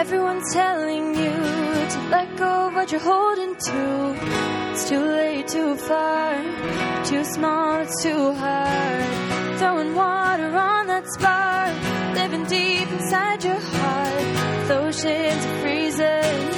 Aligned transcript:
Everyone's 0.00 0.50
telling 0.54 1.14
you 1.14 1.34
to 1.92 1.98
let 2.08 2.34
go 2.38 2.68
of 2.68 2.74
what 2.74 2.90
you're 2.90 3.02
holding 3.02 3.54
to. 3.54 4.16
It's 4.72 4.88
too 4.88 5.04
late, 5.04 5.46
too 5.46 5.76
far, 5.76 6.42
too 7.04 7.22
small, 7.22 7.80
it's 7.80 8.02
too 8.02 8.32
hard. 8.32 9.58
Throwing 9.58 9.94
water 9.94 10.56
on 10.56 10.86
that 10.86 11.06
spark, 11.06 12.14
living 12.14 12.46
deep 12.46 12.88
inside 12.90 13.44
your 13.44 13.60
heart. 13.60 14.68
The 14.68 14.78
oceans 14.86 15.44
are 15.44 15.58
freezing, 15.60 16.48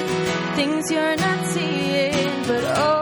things 0.55 0.89
you're 0.93 1.17
not 1.17 1.45
seeing, 1.47 2.47
but 2.47 2.63
oh, 2.79 3.02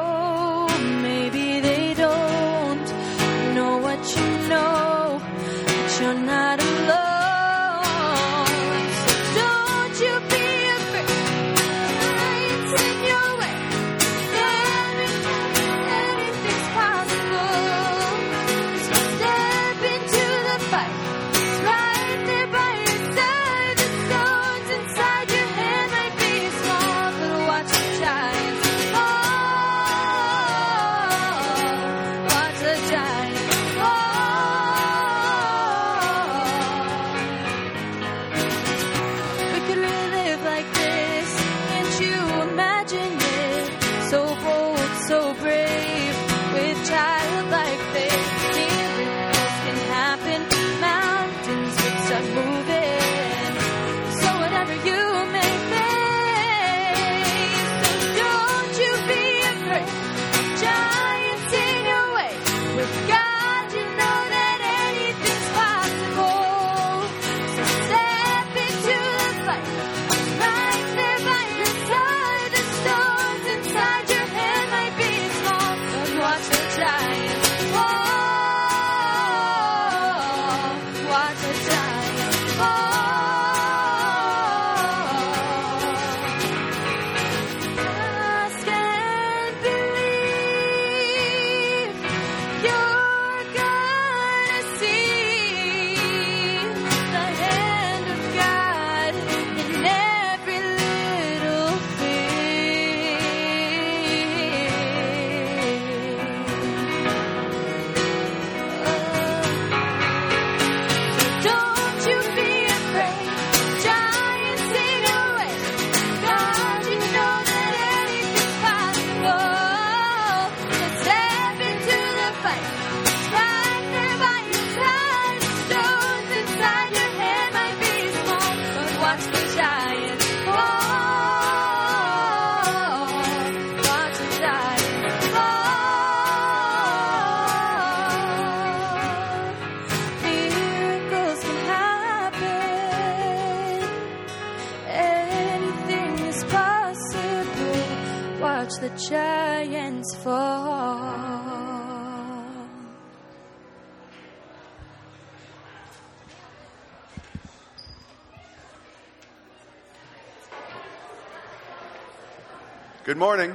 morning. 163.21 163.55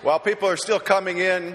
While 0.00 0.20
people 0.20 0.48
are 0.48 0.56
still 0.56 0.80
coming 0.80 1.18
in, 1.18 1.54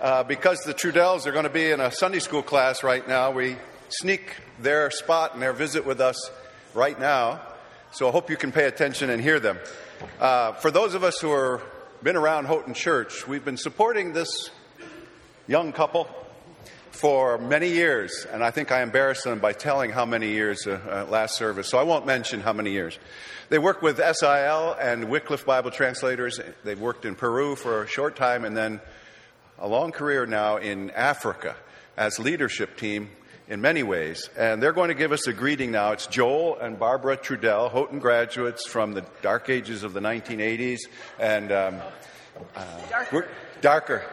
uh, 0.00 0.24
because 0.24 0.58
the 0.64 0.74
Trudells 0.74 1.26
are 1.26 1.30
going 1.30 1.44
to 1.44 1.48
be 1.48 1.70
in 1.70 1.78
a 1.78 1.92
Sunday 1.92 2.18
school 2.18 2.42
class 2.42 2.82
right 2.82 3.06
now, 3.06 3.30
we 3.30 3.54
sneak 3.88 4.34
their 4.58 4.90
spot 4.90 5.34
and 5.34 5.40
their 5.40 5.52
visit 5.52 5.86
with 5.86 6.00
us 6.00 6.16
right 6.74 6.98
now. 6.98 7.40
So 7.92 8.08
I 8.08 8.10
hope 8.10 8.30
you 8.30 8.36
can 8.36 8.50
pay 8.50 8.64
attention 8.64 9.10
and 9.10 9.22
hear 9.22 9.38
them. 9.38 9.60
Uh, 10.18 10.54
for 10.54 10.72
those 10.72 10.94
of 10.94 11.04
us 11.04 11.20
who 11.20 11.32
have 11.40 11.62
been 12.02 12.16
around 12.16 12.46
Houghton 12.46 12.74
Church, 12.74 13.28
we've 13.28 13.44
been 13.44 13.56
supporting 13.56 14.12
this 14.12 14.50
young 15.46 15.70
couple 15.70 16.08
for 16.92 17.38
many 17.38 17.70
years, 17.70 18.26
and 18.30 18.44
I 18.44 18.50
think 18.50 18.70
I 18.70 18.82
embarrassed 18.82 19.24
them 19.24 19.38
by 19.40 19.52
telling 19.52 19.90
how 19.90 20.04
many 20.04 20.28
years 20.28 20.66
uh, 20.66 20.78
uh, 20.88 21.10
last 21.10 21.36
service, 21.36 21.68
so 21.68 21.78
I 21.78 21.82
won't 21.82 22.06
mention 22.06 22.40
how 22.40 22.52
many 22.52 22.70
years. 22.70 22.98
They 23.48 23.58
work 23.58 23.82
with 23.82 23.96
SIL 23.96 24.76
and 24.80 25.10
Wycliffe 25.10 25.44
Bible 25.44 25.70
Translators. 25.70 26.38
They've 26.64 26.78
worked 26.78 27.04
in 27.04 27.14
Peru 27.14 27.56
for 27.56 27.82
a 27.82 27.86
short 27.88 28.14
time 28.14 28.44
and 28.44 28.56
then 28.56 28.80
a 29.58 29.66
long 29.66 29.90
career 29.92 30.26
now 30.26 30.58
in 30.58 30.90
Africa 30.90 31.56
as 31.96 32.18
leadership 32.18 32.76
team 32.76 33.10
in 33.48 33.60
many 33.60 33.82
ways. 33.82 34.30
And 34.38 34.62
they're 34.62 34.72
going 34.72 34.88
to 34.88 34.94
give 34.94 35.12
us 35.12 35.26
a 35.26 35.32
greeting 35.32 35.72
now. 35.72 35.92
It's 35.92 36.06
Joel 36.06 36.58
and 36.58 36.78
Barbara 36.78 37.16
Trudell, 37.16 37.70
Houghton 37.70 37.98
graduates 37.98 38.66
from 38.66 38.92
the 38.92 39.04
dark 39.22 39.50
ages 39.50 39.82
of 39.82 39.92
the 39.92 40.00
1980s. 40.00 40.80
And 41.18 41.52
um, 41.52 41.80
uh, 42.54 42.64
we're, 43.12 43.28
darker. 43.60 44.04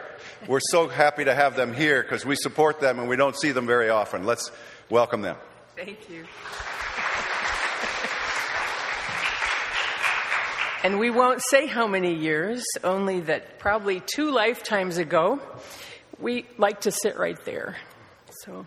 We're 0.46 0.60
so 0.70 0.88
happy 0.88 1.24
to 1.24 1.34
have 1.34 1.54
them 1.54 1.74
here 1.74 2.02
because 2.02 2.24
we 2.24 2.34
support 2.34 2.80
them 2.80 2.98
and 2.98 3.08
we 3.08 3.16
don't 3.16 3.38
see 3.38 3.52
them 3.52 3.66
very 3.66 3.90
often. 3.90 4.24
Let's 4.24 4.50
welcome 4.88 5.20
them. 5.20 5.36
Thank 5.76 6.08
you. 6.08 6.24
And 10.82 10.98
we 10.98 11.10
won't 11.10 11.42
say 11.42 11.66
how 11.66 11.86
many 11.86 12.14
years, 12.14 12.64
only 12.82 13.20
that 13.20 13.58
probably 13.58 14.00
two 14.00 14.30
lifetimes 14.30 14.96
ago, 14.96 15.38
we 16.18 16.46
like 16.56 16.82
to 16.82 16.90
sit 16.90 17.18
right 17.18 17.38
there. 17.44 17.76
So 18.44 18.66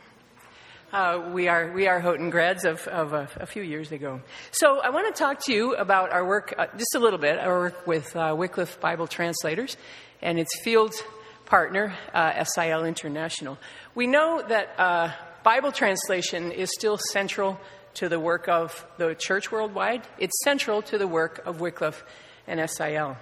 uh, 0.91 1.31
we 1.33 1.47
are 1.47 1.71
we 1.71 1.87
are 1.87 1.99
Houghton 1.99 2.29
grads 2.29 2.65
of, 2.65 2.87
of 2.87 3.13
a, 3.13 3.27
a, 3.37 3.47
few 3.47 3.63
years 3.63 3.91
ago. 3.91 4.21
So 4.51 4.79
I 4.79 4.91
want 4.91 5.13
to 5.13 5.19
talk 5.19 5.43
to 5.45 5.53
you 5.53 5.73
about 5.73 6.11
our 6.11 6.23
work, 6.23 6.53
uh, 6.55 6.67
just 6.77 6.93
a 6.93 6.99
little 6.99 7.17
bit. 7.17 7.39
Our 7.39 7.59
work 7.59 7.87
with 7.87 8.15
uh, 8.15 8.35
Wycliffe 8.37 8.79
Bible 8.79 9.07
Translators 9.07 9.75
and 10.21 10.37
its 10.37 10.51
field 10.61 10.93
partner, 11.45 11.93
uh, 12.13 12.43
SIL 12.43 12.85
International. 12.85 13.57
We 13.95 14.07
know 14.07 14.43
that 14.47 14.79
uh, 14.79 15.11
Bible 15.43 15.71
translation 15.71 16.51
is 16.51 16.69
still 16.73 16.97
central 17.11 17.59
to 17.95 18.09
the 18.09 18.19
work 18.19 18.47
of 18.47 18.85
the 18.97 19.15
church 19.15 19.51
worldwide. 19.51 20.01
It's 20.17 20.33
central 20.43 20.81
to 20.83 20.97
the 20.97 21.07
work 21.07 21.41
of 21.45 21.59
Wycliffe 21.59 22.03
and 22.47 22.69
SIL. 22.69 23.17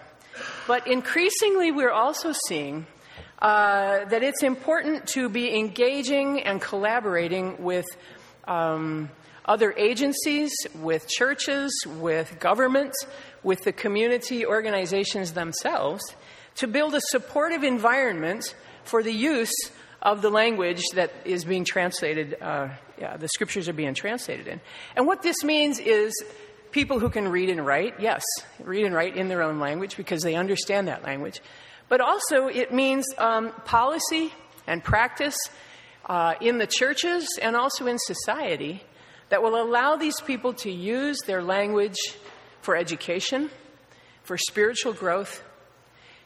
But 0.68 0.88
increasingly, 0.88 1.72
we're 1.72 1.92
also 1.92 2.34
seeing 2.48 2.86
uh, 3.40 4.06
that 4.06 4.24
it's 4.24 4.44
important 4.44 5.08
to 5.08 5.30
be 5.30 5.58
engaging 5.58 6.42
and 6.42 6.62
collaborating 6.62 7.62
with 7.64 7.86
um, 8.48 9.10
other 9.46 9.74
agencies, 9.74 10.52
with 10.76 11.08
churches, 11.08 11.72
with 11.98 12.40
governments, 12.40 13.06
with 13.44 13.62
the 13.62 13.72
community 13.72 14.46
organizations 14.46 15.34
themselves 15.34 16.02
to 16.56 16.68
build 16.68 16.96
a 16.96 17.02
supportive 17.02 17.64
environment 17.64 18.56
for 18.84 19.04
the 19.04 19.14
use 19.14 19.54
of 20.02 20.22
the 20.22 20.30
language 20.30 20.82
that 20.96 21.12
is 21.26 21.46
being 21.46 21.64
translated, 21.64 22.36
uh, 22.42 22.70
yeah, 23.00 23.18
the 23.18 23.28
scriptures 23.28 23.70
are 23.70 23.74
being 23.74 23.94
translated 23.94 24.48
in. 24.48 24.60
And 24.96 25.06
what 25.06 25.22
this 25.22 25.44
means 25.44 25.80
is 25.80 26.12
people 26.72 27.00
who 27.00 27.10
can 27.10 27.28
read 27.28 27.50
and 27.50 27.66
write, 27.66 28.00
yes, 28.00 28.24
read 28.64 28.86
and 28.86 28.96
write 28.96 29.16
in 29.16 29.28
their 29.28 29.44
own 29.44 29.60
language 29.60 29.98
because 29.98 30.24
they 30.24 30.36
understand 30.36 30.88
that 30.88 31.04
language. 31.04 31.42
But 31.88 32.02
also, 32.02 32.48
it 32.48 32.74
means 32.74 33.06
um, 33.18 33.52
policy 33.66 34.34
and 34.66 34.84
practice 34.84 35.38
uh, 36.06 36.36
in 36.42 36.58
the 36.58 36.68
churches 36.68 37.28
and 37.42 37.56
also 37.56 37.86
in 37.86 37.98
society 38.00 38.84
that 39.30 39.44
will 39.44 39.62
allow 39.62 39.96
these 39.98 40.20
people 40.22 40.54
to 40.54 40.72
use 40.72 41.20
their 41.26 41.44
language 41.44 41.98
for 42.62 42.76
education, 42.76 43.50
for 44.24 44.38
spiritual 44.38 44.94
growth, 44.94 45.44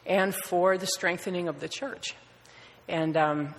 and 0.06 0.34
for 0.34 0.78
the 0.78 0.86
strengthening 0.86 1.48
of 1.48 1.60
the 1.60 1.68
church. 1.68 2.14
And 2.88 3.16
um, 3.16 3.54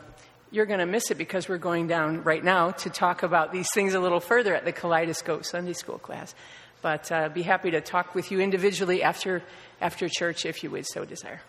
you're 0.51 0.65
going 0.65 0.79
to 0.79 0.85
miss 0.85 1.11
it 1.11 1.17
because 1.17 1.49
we're 1.49 1.57
going 1.57 1.87
down 1.87 2.23
right 2.23 2.43
now 2.43 2.71
to 2.71 2.89
talk 2.89 3.23
about 3.23 3.51
these 3.51 3.67
things 3.73 3.93
a 3.93 3.99
little 3.99 4.19
further 4.19 4.55
at 4.55 4.65
the 4.65 4.71
Kaleidoscope 4.71 5.45
Sunday 5.45 5.73
School 5.73 5.97
class. 5.97 6.33
But 6.81 7.11
uh, 7.11 7.29
be 7.29 7.41
happy 7.41 7.71
to 7.71 7.81
talk 7.81 8.15
with 8.15 8.31
you 8.31 8.39
individually 8.39 9.03
after, 9.03 9.43
after 9.81 10.07
church 10.07 10.45
if 10.45 10.63
you 10.63 10.69
would 10.71 10.85
so 10.85 11.05
desire. 11.05 11.41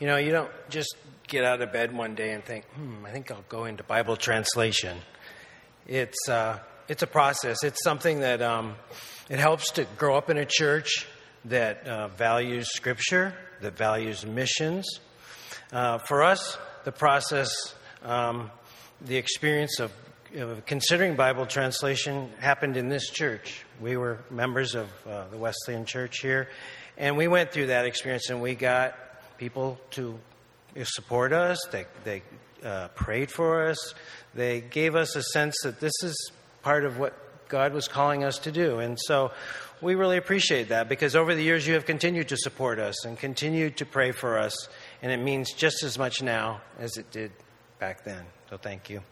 You 0.00 0.06
know, 0.06 0.16
you 0.16 0.32
don't 0.32 0.50
just 0.70 0.96
get 1.28 1.44
out 1.44 1.60
of 1.60 1.72
bed 1.72 1.94
one 1.94 2.14
day 2.14 2.32
and 2.32 2.42
think, 2.42 2.64
hmm, 2.70 3.04
I 3.04 3.10
think 3.10 3.30
I'll 3.30 3.44
go 3.48 3.66
into 3.66 3.84
Bible 3.84 4.16
translation. 4.16 4.98
It's, 5.86 6.28
uh, 6.28 6.58
it's 6.88 7.02
a 7.02 7.06
process. 7.06 7.62
It's 7.62 7.84
something 7.84 8.20
that 8.20 8.40
um, 8.42 8.74
it 9.28 9.38
helps 9.38 9.72
to 9.72 9.84
grow 9.98 10.16
up 10.16 10.30
in 10.30 10.38
a 10.38 10.46
church 10.46 11.06
that 11.46 11.86
uh, 11.86 12.08
values 12.08 12.68
Scripture, 12.74 13.34
that 13.60 13.76
values 13.76 14.26
missions. 14.26 14.86
Uh, 15.72 15.98
for 15.98 16.22
us, 16.22 16.58
the 16.84 16.92
process, 16.92 17.50
um, 18.02 18.50
the 19.00 19.16
experience 19.16 19.80
of, 19.80 19.92
considering 20.66 21.16
Bible 21.16 21.46
translation 21.46 22.30
happened 22.38 22.76
in 22.76 22.88
this 22.88 23.10
church. 23.10 23.64
We 23.80 23.96
were 23.96 24.18
members 24.30 24.74
of 24.74 24.88
uh, 25.06 25.24
the 25.28 25.38
Wesleyan 25.38 25.84
Church 25.86 26.20
here, 26.20 26.48
and 26.96 27.16
we 27.16 27.26
went 27.26 27.52
through 27.52 27.66
that 27.66 27.84
experience, 27.84 28.30
and 28.30 28.40
we 28.40 28.54
got 28.54 28.96
people 29.38 29.80
to 29.92 30.18
support 30.84 31.32
us. 31.32 31.58
They, 31.72 31.86
they 32.04 32.22
uh, 32.62 32.88
prayed 32.88 33.30
for 33.30 33.68
us. 33.68 33.94
They 34.34 34.60
gave 34.60 34.94
us 34.94 35.16
a 35.16 35.22
sense 35.22 35.56
that 35.64 35.80
this 35.80 35.94
is 36.02 36.32
part 36.62 36.84
of 36.84 36.98
what 36.98 37.14
God 37.48 37.72
was 37.72 37.88
calling 37.88 38.22
us 38.22 38.38
to 38.40 38.52
do. 38.52 38.78
And 38.78 38.98
so 39.00 39.32
we 39.82 39.94
really 39.94 40.16
appreciate 40.16 40.68
that 40.68 40.88
because 40.88 41.16
over 41.16 41.34
the 41.34 41.42
years 41.42 41.66
you 41.66 41.74
have 41.74 41.86
continued 41.86 42.28
to 42.28 42.36
support 42.36 42.78
us 42.78 43.04
and 43.04 43.18
continued 43.18 43.78
to 43.78 43.86
pray 43.86 44.12
for 44.12 44.38
us. 44.38 44.68
And 45.02 45.10
it 45.10 45.18
means 45.18 45.52
just 45.52 45.82
as 45.82 45.98
much 45.98 46.22
now 46.22 46.60
as 46.78 46.96
it 46.96 47.10
did 47.10 47.32
back 47.78 48.04
then. 48.04 48.24
So 48.50 48.56
thank 48.56 48.90
you. 48.90 49.02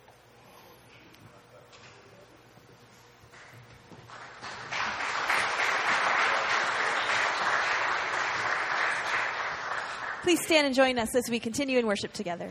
Please 10.23 10.44
stand 10.44 10.67
and 10.67 10.75
join 10.75 10.99
us 10.99 11.15
as 11.15 11.31
we 11.31 11.41
continue 11.41 11.79
in 11.79 11.87
worship 11.87 12.12
together. 12.12 12.50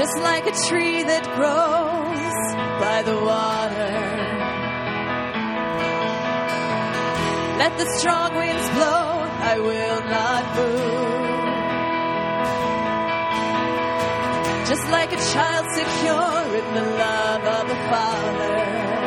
Just 0.00 0.16
like 0.30 0.46
a 0.46 0.54
tree 0.68 1.02
that 1.02 1.24
grows 1.36 2.36
by 2.80 3.02
the 3.02 3.16
water. 3.30 3.92
Let 7.58 7.72
the 7.76 7.86
strong 7.98 8.34
winds 8.34 8.68
blow, 8.70 9.04
I 9.52 9.58
will 9.58 10.00
not 10.16 10.42
move. 10.56 11.10
just 14.70 14.88
like 14.88 15.12
a 15.12 15.16
child 15.16 15.66
secure 15.74 16.56
in 16.60 16.74
the 16.74 16.86
love 17.02 17.44
of 17.58 17.70
a 17.70 17.78
Father. 17.90 18.99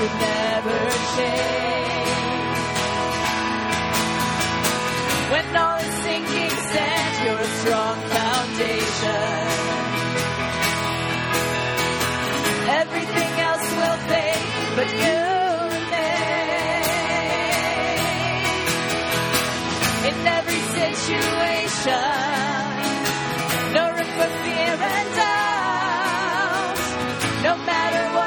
would 0.00 0.16
never 0.18 0.78
change. 1.14 2.58
When 5.32 5.46
all 5.62 5.78
is 5.88 5.94
sinking 6.04 6.54
sand, 6.72 7.14
you're 7.24 7.42
a 7.48 7.50
strong 7.60 7.96
foundation. 8.16 9.36
Everything 12.80 13.32
else 13.48 13.66
will 13.80 13.98
fade, 14.10 14.46
but 14.76 14.88
you 15.02 15.18
remain. 15.76 16.10
In 20.08 20.16
every 20.38 20.62
situation, 20.80 22.08
no 23.76 23.84
room 23.96 24.10
for 24.18 24.30
fear 24.44 24.74
and 24.94 25.08
doubt. 25.20 26.78
No 27.44 27.52
matter 27.70 28.04
what. 28.14 28.19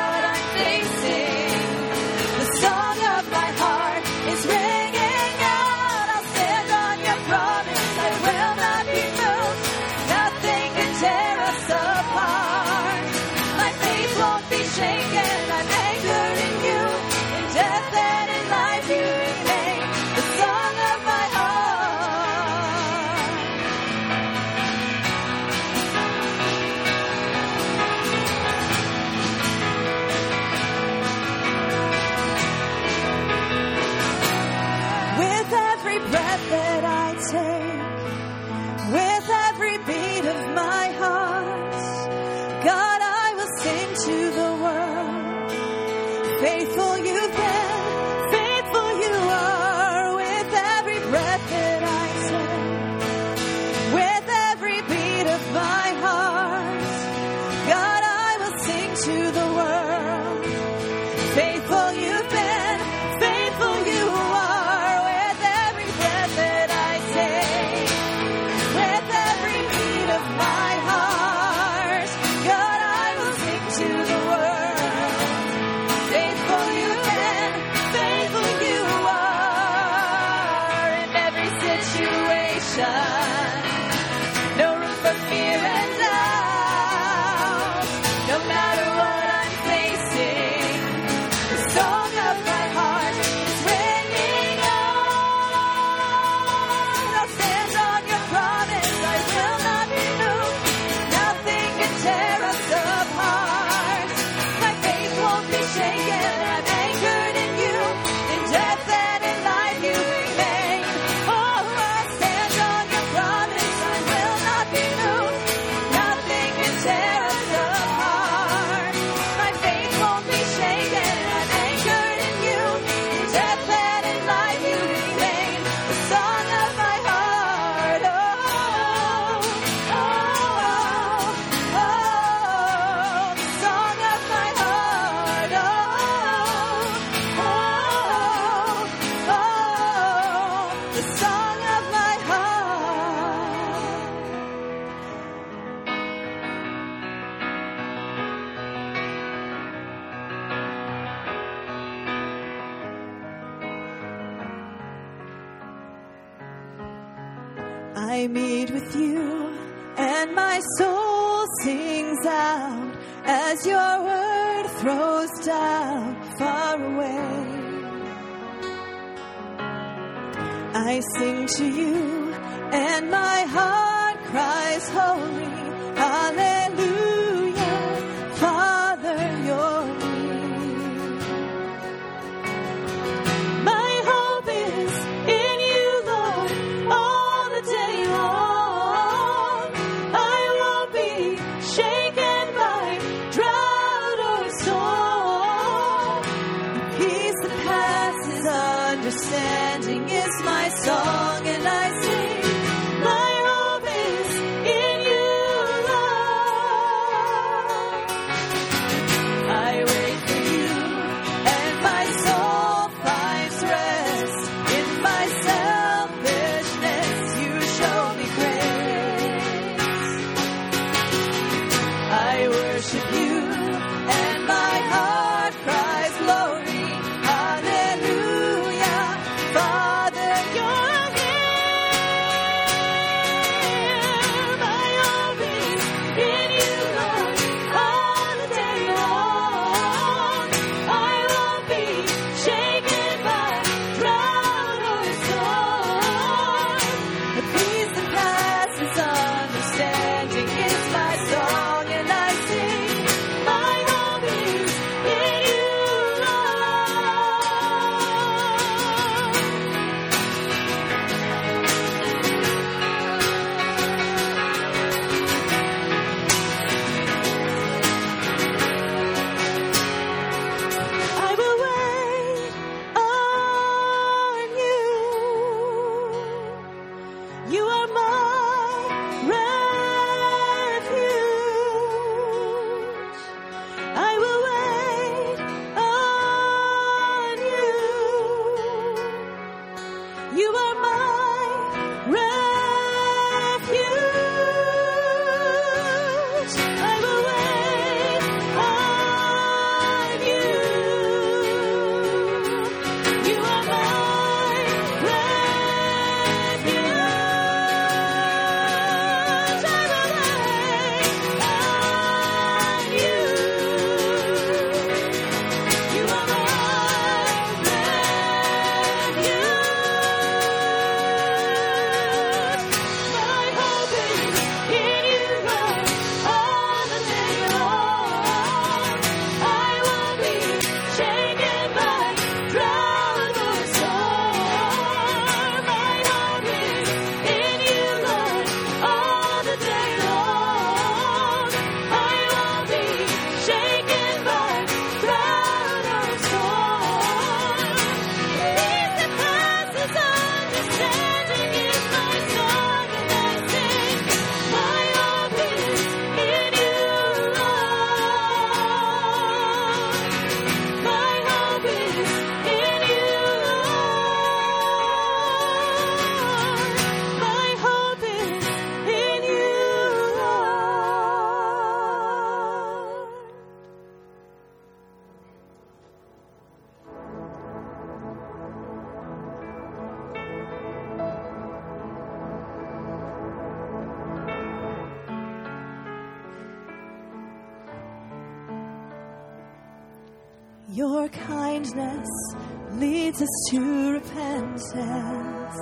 To 393.50 393.92
repentance. 393.94 395.58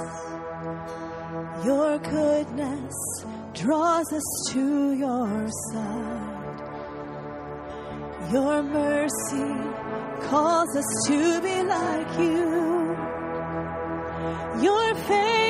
Your 1.65 1.97
goodness 1.99 2.95
draws 3.53 4.11
us 4.13 4.49
to 4.51 4.93
your 4.93 5.47
side. 5.71 6.31
Your 8.31 8.63
mercy 8.63 9.51
calls 10.29 10.75
us 10.75 11.07
to 11.07 11.41
be 11.41 11.63
like 11.63 12.17
you. 12.19 12.97
Your 14.61 14.95
favor 14.95 15.40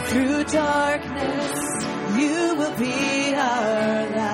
Through 0.08 0.44
darkness, 0.44 1.84
you 2.18 2.54
will 2.56 2.76
be 2.76 3.34
our 3.34 4.10
light. 4.10 4.31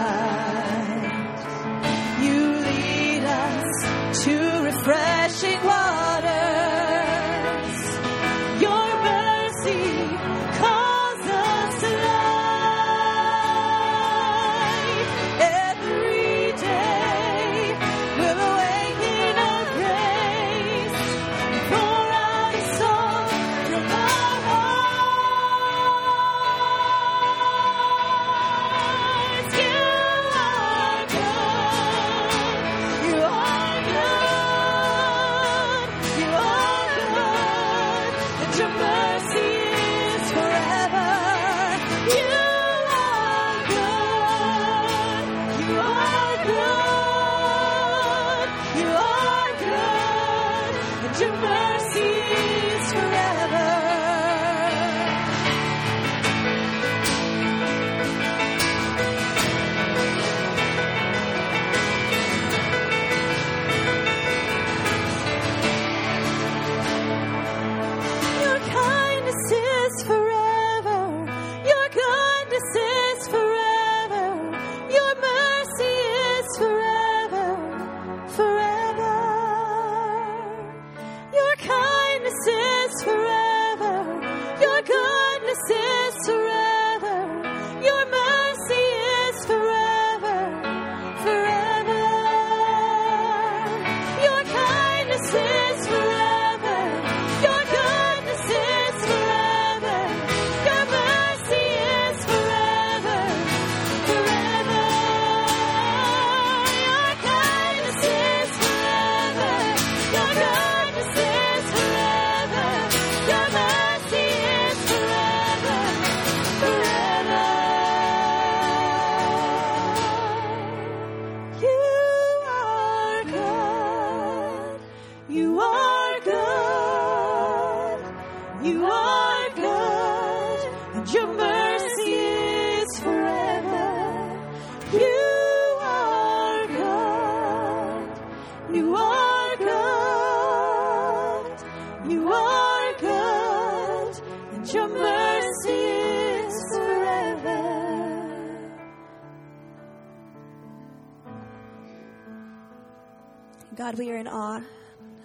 Awe 154.29 154.63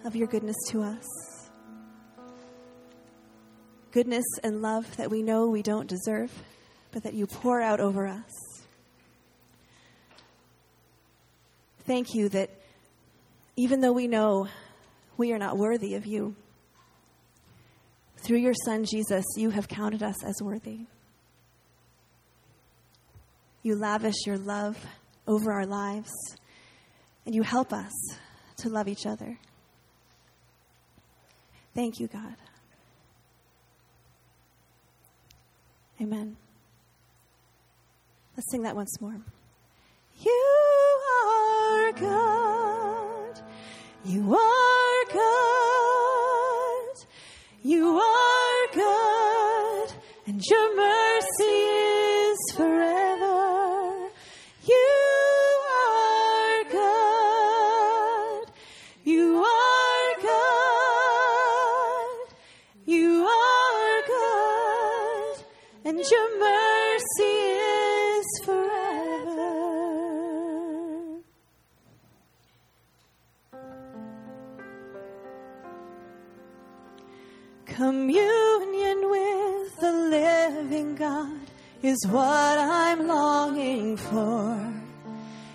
of 0.05 0.15
your 0.15 0.27
goodness 0.27 0.55
to 0.69 0.81
us. 0.81 1.05
Goodness 3.91 4.25
and 4.43 4.61
love 4.61 4.97
that 4.97 5.11
we 5.11 5.21
know 5.21 5.47
we 5.47 5.61
don't 5.61 5.87
deserve, 5.87 6.31
but 6.91 7.03
that 7.03 7.13
you 7.13 7.27
pour 7.27 7.61
out 7.61 7.79
over 7.79 8.07
us. 8.07 8.63
Thank 11.85 12.15
you 12.15 12.29
that 12.29 12.49
even 13.55 13.81
though 13.81 13.91
we 13.91 14.07
know 14.07 14.47
we 15.17 15.31
are 15.31 15.37
not 15.37 15.57
worthy 15.57 15.95
of 15.95 16.05
you, 16.05 16.35
through 18.17 18.39
your 18.39 18.53
Son 18.65 18.85
Jesus, 18.85 19.25
you 19.35 19.49
have 19.49 19.67
counted 19.67 20.01
us 20.01 20.23
as 20.23 20.41
worthy. 20.41 20.79
You 23.61 23.75
lavish 23.75 24.25
your 24.25 24.37
love 24.37 24.77
over 25.27 25.51
our 25.51 25.65
lives, 25.65 26.11
and 27.25 27.35
you 27.35 27.43
help 27.43 27.73
us 27.73 27.91
to 28.63 28.69
love 28.69 28.87
each 28.87 29.05
other. 29.05 29.37
Thank 31.75 31.99
you, 31.99 32.07
God. 32.07 32.35
Amen. 36.01 36.37
Let's 38.37 38.49
sing 38.49 38.63
that 38.63 38.75
once 38.75 38.99
more. 39.01 39.19
You 40.21 40.99
are 41.25 41.91
God. 41.91 43.41
You 44.05 44.33
are 44.33 45.05
good. 45.11 47.05
You 47.63 47.99
are 47.99 48.67
good. 48.73 49.93
And 50.25 50.41
your 50.49 50.75
mercy 50.75 51.02
Communion 77.75 79.09
with 79.09 79.79
the 79.79 79.91
living 79.91 80.93
God 80.93 81.39
is 81.81 81.97
what 82.07 82.59
I'm 82.59 83.07
longing 83.07 83.97
for. 83.97 84.73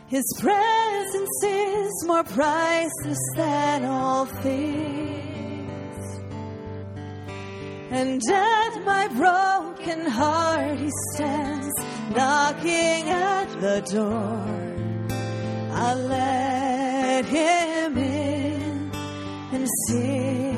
His 0.09 0.25
presence 0.41 1.45
is 1.45 2.05
more 2.09 2.25
priceless 2.25 3.21
than 3.37 3.85
all 3.85 4.25
things. 4.25 6.19
And 7.93 8.21
at 8.29 8.85
my 8.85 9.07
broken 9.15 10.05
heart, 10.11 10.77
He 10.77 10.91
stands 11.15 11.73
knocking 12.17 13.11
at 13.11 13.61
the 13.61 13.81
door. 13.93 15.17
I 15.73 15.95
let 15.95 17.25
Him 17.27 17.97
in 17.97 18.91
and 19.53 19.69
sing. 19.87 20.58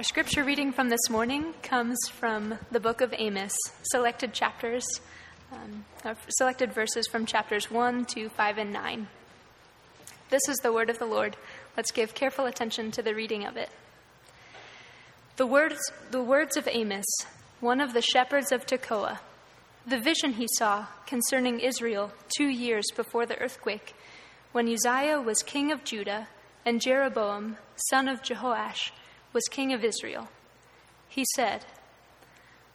Our 0.00 0.04
scripture 0.04 0.44
reading 0.44 0.72
from 0.72 0.88
this 0.88 1.10
morning 1.10 1.52
comes 1.62 1.98
from 2.10 2.54
the 2.70 2.80
book 2.80 3.02
of 3.02 3.12
Amos, 3.18 3.52
selected 3.82 4.32
chapters, 4.32 4.86
um, 5.52 5.84
uh, 6.02 6.14
selected 6.30 6.72
verses 6.72 7.06
from 7.06 7.26
chapters 7.26 7.70
1 7.70 8.06
to 8.14 8.30
5 8.30 8.56
and 8.56 8.72
9. 8.72 9.08
This 10.30 10.40
is 10.48 10.56
the 10.62 10.72
word 10.72 10.88
of 10.88 10.98
the 10.98 11.04
Lord. 11.04 11.36
Let's 11.76 11.90
give 11.90 12.14
careful 12.14 12.46
attention 12.46 12.90
to 12.92 13.02
the 13.02 13.14
reading 13.14 13.44
of 13.44 13.58
it. 13.58 13.68
The 15.36 15.46
words, 15.46 15.92
the 16.10 16.22
words 16.22 16.56
of 16.56 16.66
Amos, 16.66 17.04
one 17.60 17.82
of 17.82 17.92
the 17.92 18.00
shepherds 18.00 18.52
of 18.52 18.64
Tekoa, 18.64 19.18
the 19.86 20.00
vision 20.00 20.32
he 20.32 20.48
saw 20.56 20.86
concerning 21.04 21.60
Israel 21.60 22.10
two 22.38 22.48
years 22.48 22.86
before 22.96 23.26
the 23.26 23.38
earthquake, 23.38 23.94
when 24.52 24.66
Uzziah 24.66 25.20
was 25.20 25.42
king 25.42 25.70
of 25.70 25.84
Judah 25.84 26.28
and 26.64 26.80
Jeroboam, 26.80 27.58
son 27.90 28.08
of 28.08 28.22
Jehoash, 28.22 28.92
was 29.32 29.44
king 29.50 29.72
of 29.72 29.84
Israel. 29.84 30.28
He 31.08 31.24
said, 31.34 31.64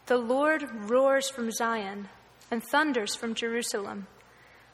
The 0.08 0.18
Lord 0.18 0.89
roars 0.89 1.30
from 1.30 1.52
Zion 1.52 2.10
and 2.52 2.63
thunders 2.63 3.15
from 3.15 3.34
Jerusalem. 3.34 4.08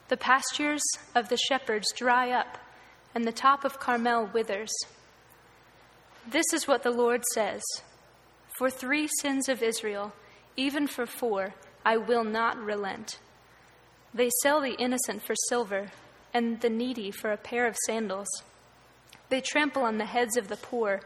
The 0.09 0.17
pastures 0.17 0.83
of 1.15 1.29
the 1.29 1.37
shepherds 1.37 1.93
dry 1.95 2.31
up, 2.31 2.57
and 3.15 3.25
the 3.25 3.31
top 3.31 3.63
of 3.63 3.79
Carmel 3.79 4.29
withers. 4.33 4.71
This 6.29 6.53
is 6.53 6.67
what 6.67 6.83
the 6.83 6.91
Lord 6.91 7.23
says 7.33 7.61
For 8.57 8.69
three 8.69 9.07
sins 9.21 9.49
of 9.49 9.63
Israel, 9.63 10.13
even 10.57 10.87
for 10.87 11.05
four, 11.05 11.53
I 11.85 11.97
will 11.97 12.23
not 12.23 12.57
relent. 12.57 13.19
They 14.13 14.29
sell 14.41 14.61
the 14.61 14.75
innocent 14.75 15.23
for 15.23 15.35
silver, 15.47 15.91
and 16.33 16.61
the 16.61 16.69
needy 16.69 17.11
for 17.11 17.31
a 17.31 17.37
pair 17.37 17.65
of 17.65 17.77
sandals. 17.85 18.27
They 19.29 19.41
trample 19.41 19.83
on 19.83 19.97
the 19.97 20.05
heads 20.05 20.35
of 20.35 20.49
the 20.49 20.57
poor 20.57 21.01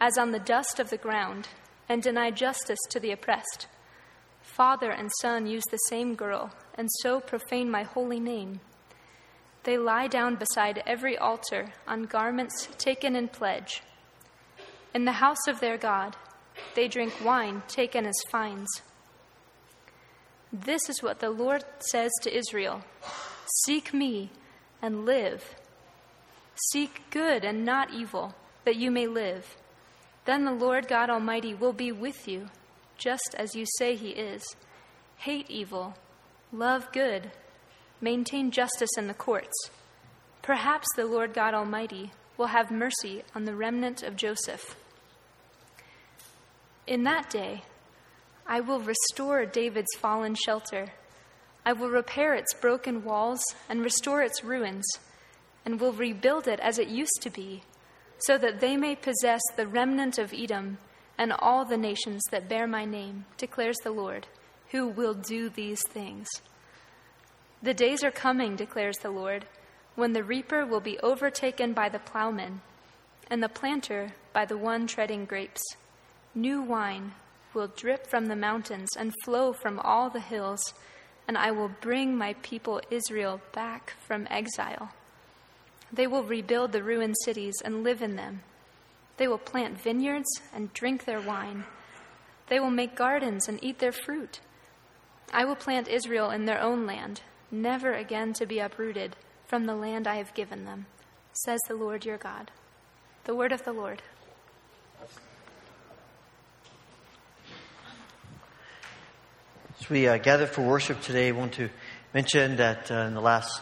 as 0.00 0.18
on 0.18 0.32
the 0.32 0.38
dust 0.38 0.78
of 0.78 0.90
the 0.90 0.96
ground, 0.96 1.48
and 1.88 2.02
deny 2.02 2.30
justice 2.30 2.78
to 2.90 3.00
the 3.00 3.12
oppressed. 3.12 3.66
Father 4.42 4.90
and 4.90 5.10
son 5.20 5.46
use 5.46 5.64
the 5.70 5.78
same 5.88 6.14
girl, 6.14 6.52
and 6.74 6.88
so 7.02 7.20
profane 7.20 7.70
my 7.70 7.82
holy 7.82 8.20
name. 8.20 8.60
They 9.64 9.78
lie 9.78 10.08
down 10.08 10.36
beside 10.36 10.82
every 10.86 11.16
altar 11.16 11.72
on 11.88 12.02
garments 12.04 12.68
taken 12.76 13.16
in 13.16 13.28
pledge. 13.28 13.82
In 14.94 15.06
the 15.06 15.12
house 15.12 15.48
of 15.48 15.60
their 15.60 15.78
God, 15.78 16.16
they 16.74 16.86
drink 16.86 17.12
wine 17.24 17.62
taken 17.66 18.06
as 18.06 18.14
fines. 18.30 18.68
This 20.52 20.88
is 20.88 21.02
what 21.02 21.18
the 21.18 21.30
Lord 21.30 21.64
says 21.78 22.12
to 22.22 22.36
Israel 22.36 22.84
Seek 23.64 23.92
me 23.92 24.30
and 24.80 25.04
live. 25.04 25.54
Seek 26.70 27.10
good 27.10 27.44
and 27.44 27.64
not 27.64 27.92
evil, 27.92 28.34
that 28.64 28.76
you 28.76 28.90
may 28.90 29.06
live. 29.06 29.56
Then 30.24 30.44
the 30.44 30.52
Lord 30.52 30.88
God 30.88 31.10
Almighty 31.10 31.54
will 31.54 31.72
be 31.72 31.92
with 31.92 32.26
you, 32.26 32.48
just 32.96 33.34
as 33.36 33.54
you 33.54 33.66
say 33.78 33.94
he 33.94 34.10
is. 34.10 34.56
Hate 35.18 35.50
evil, 35.50 35.94
love 36.52 36.90
good, 36.92 37.30
maintain 38.00 38.50
justice 38.50 38.96
in 38.96 39.06
the 39.06 39.14
courts. 39.14 39.70
Perhaps 40.42 40.86
the 40.96 41.06
Lord 41.06 41.34
God 41.34 41.54
Almighty 41.54 42.12
will 42.36 42.48
have 42.48 42.70
mercy 42.70 43.22
on 43.34 43.44
the 43.44 43.54
remnant 43.54 44.02
of 44.02 44.16
Joseph. 44.16 44.76
In 46.86 47.04
that 47.04 47.30
day, 47.30 47.62
I 48.46 48.60
will 48.60 48.80
restore 48.80 49.46
David's 49.46 49.94
fallen 49.98 50.34
shelter. 50.34 50.92
I 51.64 51.72
will 51.72 51.88
repair 51.88 52.34
its 52.34 52.52
broken 52.52 53.04
walls 53.04 53.42
and 53.68 53.82
restore 53.82 54.22
its 54.22 54.44
ruins, 54.44 54.84
and 55.64 55.80
will 55.80 55.92
rebuild 55.92 56.46
it 56.46 56.60
as 56.60 56.78
it 56.78 56.88
used 56.88 57.20
to 57.22 57.30
be, 57.30 57.62
so 58.18 58.38
that 58.38 58.60
they 58.60 58.76
may 58.76 58.96
possess 58.96 59.42
the 59.56 59.66
remnant 59.66 60.18
of 60.18 60.32
Edom 60.32 60.78
and 61.18 61.32
all 61.32 61.64
the 61.64 61.76
nations 61.76 62.22
that 62.30 62.48
bear 62.48 62.66
my 62.66 62.84
name, 62.84 63.24
declares 63.36 63.76
the 63.82 63.90
Lord, 63.90 64.26
who 64.70 64.88
will 64.88 65.14
do 65.14 65.48
these 65.48 65.82
things. 65.88 66.28
The 67.62 67.74
days 67.74 68.02
are 68.02 68.10
coming, 68.10 68.56
declares 68.56 68.98
the 68.98 69.10
Lord, 69.10 69.46
when 69.94 70.12
the 70.12 70.24
reaper 70.24 70.66
will 70.66 70.80
be 70.80 70.98
overtaken 70.98 71.72
by 71.72 71.88
the 71.88 71.98
plowman, 71.98 72.60
and 73.30 73.42
the 73.42 73.48
planter 73.48 74.12
by 74.32 74.44
the 74.44 74.58
one 74.58 74.86
treading 74.86 75.24
grapes. 75.24 75.62
New 76.34 76.60
wine 76.60 77.12
will 77.54 77.68
drip 77.68 78.06
from 78.06 78.26
the 78.26 78.36
mountains 78.36 78.90
and 78.98 79.14
flow 79.24 79.52
from 79.52 79.78
all 79.78 80.10
the 80.10 80.20
hills, 80.20 80.74
and 81.28 81.38
I 81.38 81.52
will 81.52 81.70
bring 81.80 82.16
my 82.16 82.34
people 82.42 82.82
Israel 82.90 83.40
back 83.52 83.94
from 84.06 84.26
exile. 84.28 84.90
They 85.94 86.08
will 86.08 86.24
rebuild 86.24 86.72
the 86.72 86.82
ruined 86.82 87.14
cities 87.24 87.54
and 87.64 87.84
live 87.84 88.02
in 88.02 88.16
them. 88.16 88.42
They 89.16 89.28
will 89.28 89.38
plant 89.38 89.80
vineyards 89.80 90.28
and 90.52 90.72
drink 90.72 91.04
their 91.04 91.20
wine. 91.20 91.64
They 92.48 92.58
will 92.58 92.70
make 92.70 92.96
gardens 92.96 93.48
and 93.48 93.62
eat 93.62 93.78
their 93.78 93.92
fruit. 93.92 94.40
I 95.32 95.44
will 95.44 95.54
plant 95.54 95.86
Israel 95.86 96.30
in 96.30 96.46
their 96.46 96.60
own 96.60 96.84
land, 96.84 97.20
never 97.50 97.92
again 97.92 98.32
to 98.34 98.46
be 98.46 98.58
uprooted 98.58 99.14
from 99.46 99.66
the 99.66 99.76
land 99.76 100.08
I 100.08 100.16
have 100.16 100.34
given 100.34 100.64
them, 100.64 100.86
says 101.32 101.60
the 101.68 101.76
Lord 101.76 102.04
your 102.04 102.18
God. 102.18 102.50
The 103.22 103.36
word 103.36 103.52
of 103.52 103.64
the 103.64 103.72
Lord. 103.72 104.02
As 109.80 109.88
we 109.88 110.08
uh, 110.08 110.18
gather 110.18 110.46
for 110.46 110.62
worship 110.62 111.00
today, 111.02 111.28
I 111.28 111.32
want 111.32 111.52
to 111.54 111.68
mention 112.12 112.56
that 112.56 112.90
uh, 112.90 112.94
in 113.06 113.14
the 113.14 113.20
last 113.20 113.60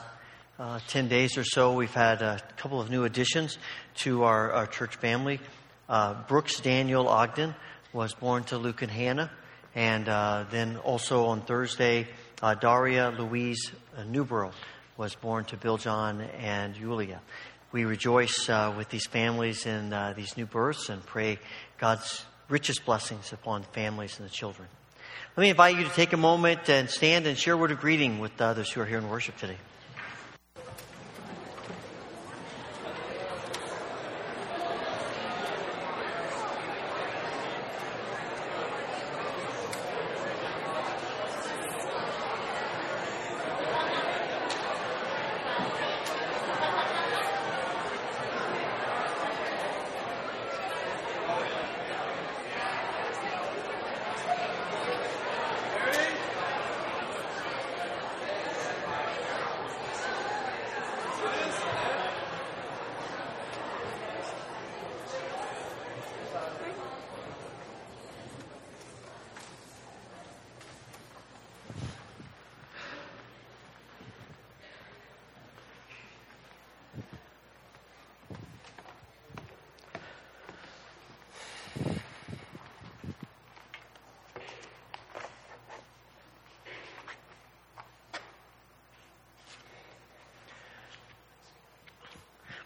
uh, 0.58 0.78
10 0.88 1.08
days 1.08 1.38
or 1.38 1.44
so, 1.44 1.72
we've 1.72 1.94
had 1.94 2.20
a 2.20 2.38
couple 2.56 2.80
of 2.80 2.90
new 2.90 3.04
additions 3.04 3.56
to 3.94 4.24
our, 4.24 4.52
our 4.52 4.66
church 4.66 4.96
family. 4.96 5.40
Uh, 5.88 6.14
Brooks 6.28 6.60
Daniel 6.60 7.08
Ogden 7.08 7.54
was 7.92 8.12
born 8.14 8.44
to 8.44 8.58
Luke 8.58 8.82
and 8.82 8.90
Hannah. 8.90 9.30
And 9.74 10.08
uh, 10.08 10.44
then 10.50 10.76
also 10.76 11.26
on 11.26 11.40
Thursday, 11.40 12.06
uh, 12.42 12.54
Daria 12.54 13.14
Louise 13.18 13.72
Newborough 14.06 14.52
was 14.98 15.14
born 15.14 15.46
to 15.46 15.56
Bill 15.56 15.78
John 15.78 16.20
and 16.20 16.74
Julia. 16.74 17.22
We 17.72 17.86
rejoice 17.86 18.48
with 18.76 18.90
these 18.90 19.06
families 19.06 19.64
in 19.64 19.94
these 20.14 20.36
new 20.36 20.44
births 20.44 20.90
and 20.90 21.04
pray 21.04 21.38
God's 21.78 22.26
richest 22.50 22.84
blessings 22.84 23.32
upon 23.32 23.62
families 23.72 24.18
and 24.18 24.28
the 24.28 24.32
children. 24.32 24.68
Let 25.34 25.42
me 25.42 25.48
invite 25.48 25.78
you 25.78 25.84
to 25.84 25.94
take 25.94 26.12
a 26.12 26.18
moment 26.18 26.68
and 26.68 26.90
stand 26.90 27.26
and 27.26 27.38
share 27.38 27.54
a 27.54 27.56
word 27.56 27.70
of 27.70 27.80
greeting 27.80 28.18
with 28.18 28.36
the 28.36 28.44
others 28.44 28.70
who 28.70 28.82
are 28.82 28.86
here 28.86 28.98
in 28.98 29.08
worship 29.08 29.38
today. 29.38 29.56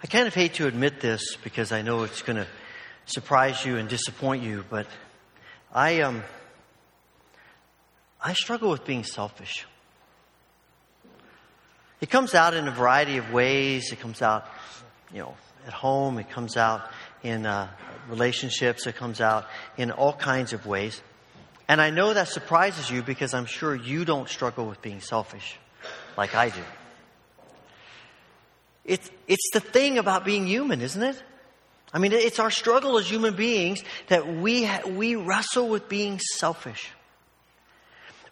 I 0.02 0.06
kind 0.08 0.28
of 0.28 0.34
hate 0.34 0.54
to 0.54 0.66
admit 0.66 1.00
this 1.00 1.36
because 1.42 1.72
I 1.72 1.80
know 1.80 2.02
it's 2.02 2.20
going 2.20 2.36
to 2.36 2.46
surprise 3.06 3.64
you 3.64 3.78
and 3.78 3.88
disappoint 3.88 4.42
you, 4.42 4.62
but 4.68 4.86
I 5.72 6.02
um 6.02 6.22
I 8.22 8.34
struggle 8.34 8.70
with 8.70 8.84
being 8.84 9.04
selfish. 9.04 9.66
It 12.00 12.10
comes 12.10 12.34
out 12.34 12.52
in 12.52 12.68
a 12.68 12.70
variety 12.70 13.16
of 13.16 13.32
ways. 13.32 13.90
It 13.90 14.00
comes 14.00 14.20
out, 14.20 14.46
you 15.14 15.20
know, 15.20 15.34
at 15.66 15.72
home. 15.72 16.18
It 16.18 16.28
comes 16.28 16.58
out 16.58 16.90
in 17.22 17.46
uh, 17.46 17.68
relationships. 18.10 18.86
It 18.86 18.96
comes 18.96 19.20
out 19.22 19.46
in 19.78 19.90
all 19.90 20.12
kinds 20.12 20.52
of 20.52 20.66
ways. 20.66 21.00
And 21.68 21.80
I 21.80 21.90
know 21.90 22.12
that 22.12 22.28
surprises 22.28 22.90
you 22.90 23.02
because 23.02 23.32
I'm 23.32 23.46
sure 23.46 23.74
you 23.74 24.04
don't 24.04 24.28
struggle 24.28 24.66
with 24.66 24.82
being 24.82 25.00
selfish 25.00 25.58
like 26.18 26.34
I 26.34 26.50
do. 26.50 26.62
It's, 28.84 29.10
it's 29.28 29.50
the 29.52 29.60
thing 29.60 29.98
about 29.98 30.24
being 30.24 30.46
human, 30.46 30.80
isn't 30.80 31.02
it? 31.02 31.22
I 31.92 31.98
mean, 31.98 32.12
it's 32.12 32.38
our 32.38 32.50
struggle 32.50 32.98
as 32.98 33.08
human 33.08 33.34
beings 33.34 33.82
that 34.08 34.26
we, 34.26 34.68
we 34.86 35.16
wrestle 35.16 35.68
with 35.68 35.88
being 35.88 36.18
selfish. 36.18 36.90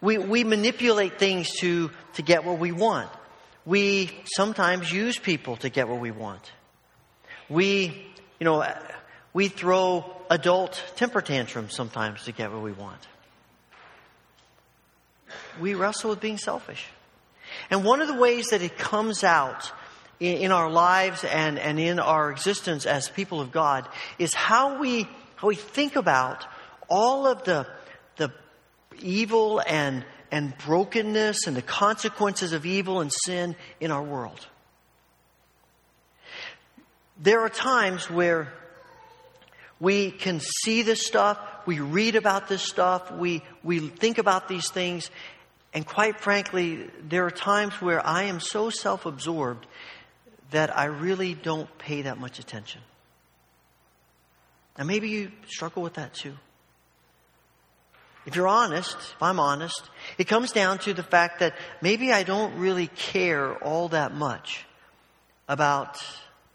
We, 0.00 0.18
we 0.18 0.44
manipulate 0.44 1.18
things 1.18 1.50
to, 1.60 1.90
to 2.14 2.22
get 2.22 2.44
what 2.44 2.58
we 2.58 2.72
want. 2.72 3.08
We 3.64 4.10
sometimes 4.36 4.92
use 4.92 5.18
people 5.18 5.56
to 5.58 5.70
get 5.70 5.88
what 5.88 6.00
we 6.00 6.10
want. 6.10 6.52
We, 7.48 8.06
you 8.38 8.44
know, 8.44 8.66
we 9.32 9.48
throw 9.48 10.04
adult 10.30 10.82
temper 10.96 11.22
tantrums 11.22 11.74
sometimes 11.74 12.24
to 12.24 12.32
get 12.32 12.52
what 12.52 12.62
we 12.62 12.72
want. 12.72 13.00
We 15.58 15.74
wrestle 15.74 16.10
with 16.10 16.20
being 16.20 16.38
selfish. 16.38 16.86
And 17.70 17.84
one 17.84 18.00
of 18.00 18.08
the 18.08 18.14
ways 18.14 18.48
that 18.48 18.62
it 18.62 18.76
comes 18.76 19.24
out 19.24 19.72
in, 20.20 20.52
our 20.52 20.70
lives 20.70 21.24
and, 21.24 21.58
and 21.58 21.78
in 21.78 21.98
our 21.98 22.30
existence 22.30 22.86
as 22.86 23.08
people 23.08 23.40
of 23.40 23.52
God 23.52 23.88
is 24.18 24.34
how 24.34 24.78
we, 24.78 25.08
how 25.36 25.48
we 25.48 25.54
think 25.54 25.96
about 25.96 26.46
all 26.88 27.26
of 27.26 27.44
the, 27.44 27.66
the 28.16 28.32
evil 29.00 29.60
and, 29.66 30.04
and 30.30 30.56
brokenness 30.58 31.46
and 31.46 31.56
the 31.56 31.62
consequences 31.62 32.52
of 32.52 32.66
evil 32.66 33.00
and 33.00 33.12
sin 33.12 33.56
in 33.80 33.90
our 33.90 34.02
world. 34.02 34.46
There 37.20 37.40
are 37.40 37.48
times 37.48 38.10
where 38.10 38.52
we 39.80 40.10
can 40.10 40.40
see 40.40 40.82
this 40.82 41.06
stuff, 41.06 41.38
we 41.66 41.80
read 41.80 42.16
about 42.16 42.48
this 42.48 42.62
stuff, 42.62 43.12
we, 43.12 43.42
we 43.62 43.88
think 43.88 44.18
about 44.18 44.48
these 44.48 44.70
things, 44.70 45.10
and 45.72 45.84
quite 45.84 46.20
frankly, 46.20 46.88
there 47.02 47.26
are 47.26 47.30
times 47.30 47.74
where 47.80 48.04
I 48.04 48.24
am 48.24 48.38
so 48.38 48.70
self 48.70 49.06
absorbed 49.06 49.66
that 50.50 50.76
I 50.76 50.84
really 50.86 51.34
don't 51.34 51.68
pay 51.78 52.02
that 52.02 52.18
much 52.18 52.38
attention. 52.38 52.80
And 54.76 54.88
maybe 54.88 55.08
you 55.08 55.30
struggle 55.46 55.82
with 55.82 55.94
that 55.94 56.14
too. 56.14 56.34
If 58.26 58.36
you're 58.36 58.48
honest, 58.48 58.96
if 58.96 59.22
I'm 59.22 59.38
honest, 59.38 59.90
it 60.16 60.24
comes 60.24 60.52
down 60.52 60.78
to 60.80 60.94
the 60.94 61.02
fact 61.02 61.40
that 61.40 61.54
maybe 61.82 62.12
I 62.12 62.22
don't 62.22 62.56
really 62.58 62.86
care 62.86 63.54
all 63.56 63.88
that 63.88 64.14
much 64.14 64.64
about 65.46 66.02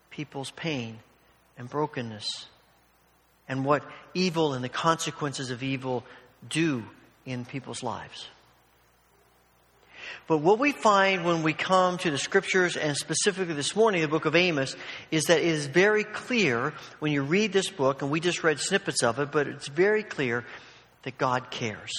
people's 0.09 0.51
pain 0.51 0.97
and 1.57 1.69
brokenness 1.69 2.47
and 3.47 3.63
what 3.63 3.83
evil 4.13 4.53
and 4.53 4.63
the 4.63 4.69
consequences 4.69 5.51
of 5.51 5.61
evil 5.61 6.03
do 6.47 6.83
in 7.25 7.45
people's 7.45 7.83
lives. 7.83 8.27
But 10.27 10.39
what 10.39 10.59
we 10.59 10.71
find 10.71 11.25
when 11.25 11.43
we 11.43 11.53
come 11.53 11.97
to 11.99 12.11
the 12.11 12.17
scriptures, 12.17 12.77
and 12.77 12.95
specifically 12.95 13.53
this 13.53 13.75
morning, 13.75 14.01
the 14.01 14.07
book 14.07 14.25
of 14.25 14.35
Amos, 14.35 14.75
is 15.11 15.25
that 15.25 15.39
it 15.39 15.45
is 15.45 15.65
very 15.65 16.03
clear 16.03 16.73
when 16.99 17.11
you 17.11 17.23
read 17.23 17.53
this 17.53 17.69
book, 17.69 18.01
and 18.01 18.11
we 18.11 18.19
just 18.19 18.43
read 18.43 18.59
snippets 18.59 19.03
of 19.03 19.19
it, 19.19 19.31
but 19.31 19.47
it's 19.47 19.67
very 19.67 20.03
clear 20.03 20.45
that 21.03 21.17
God 21.17 21.51
cares. 21.51 21.91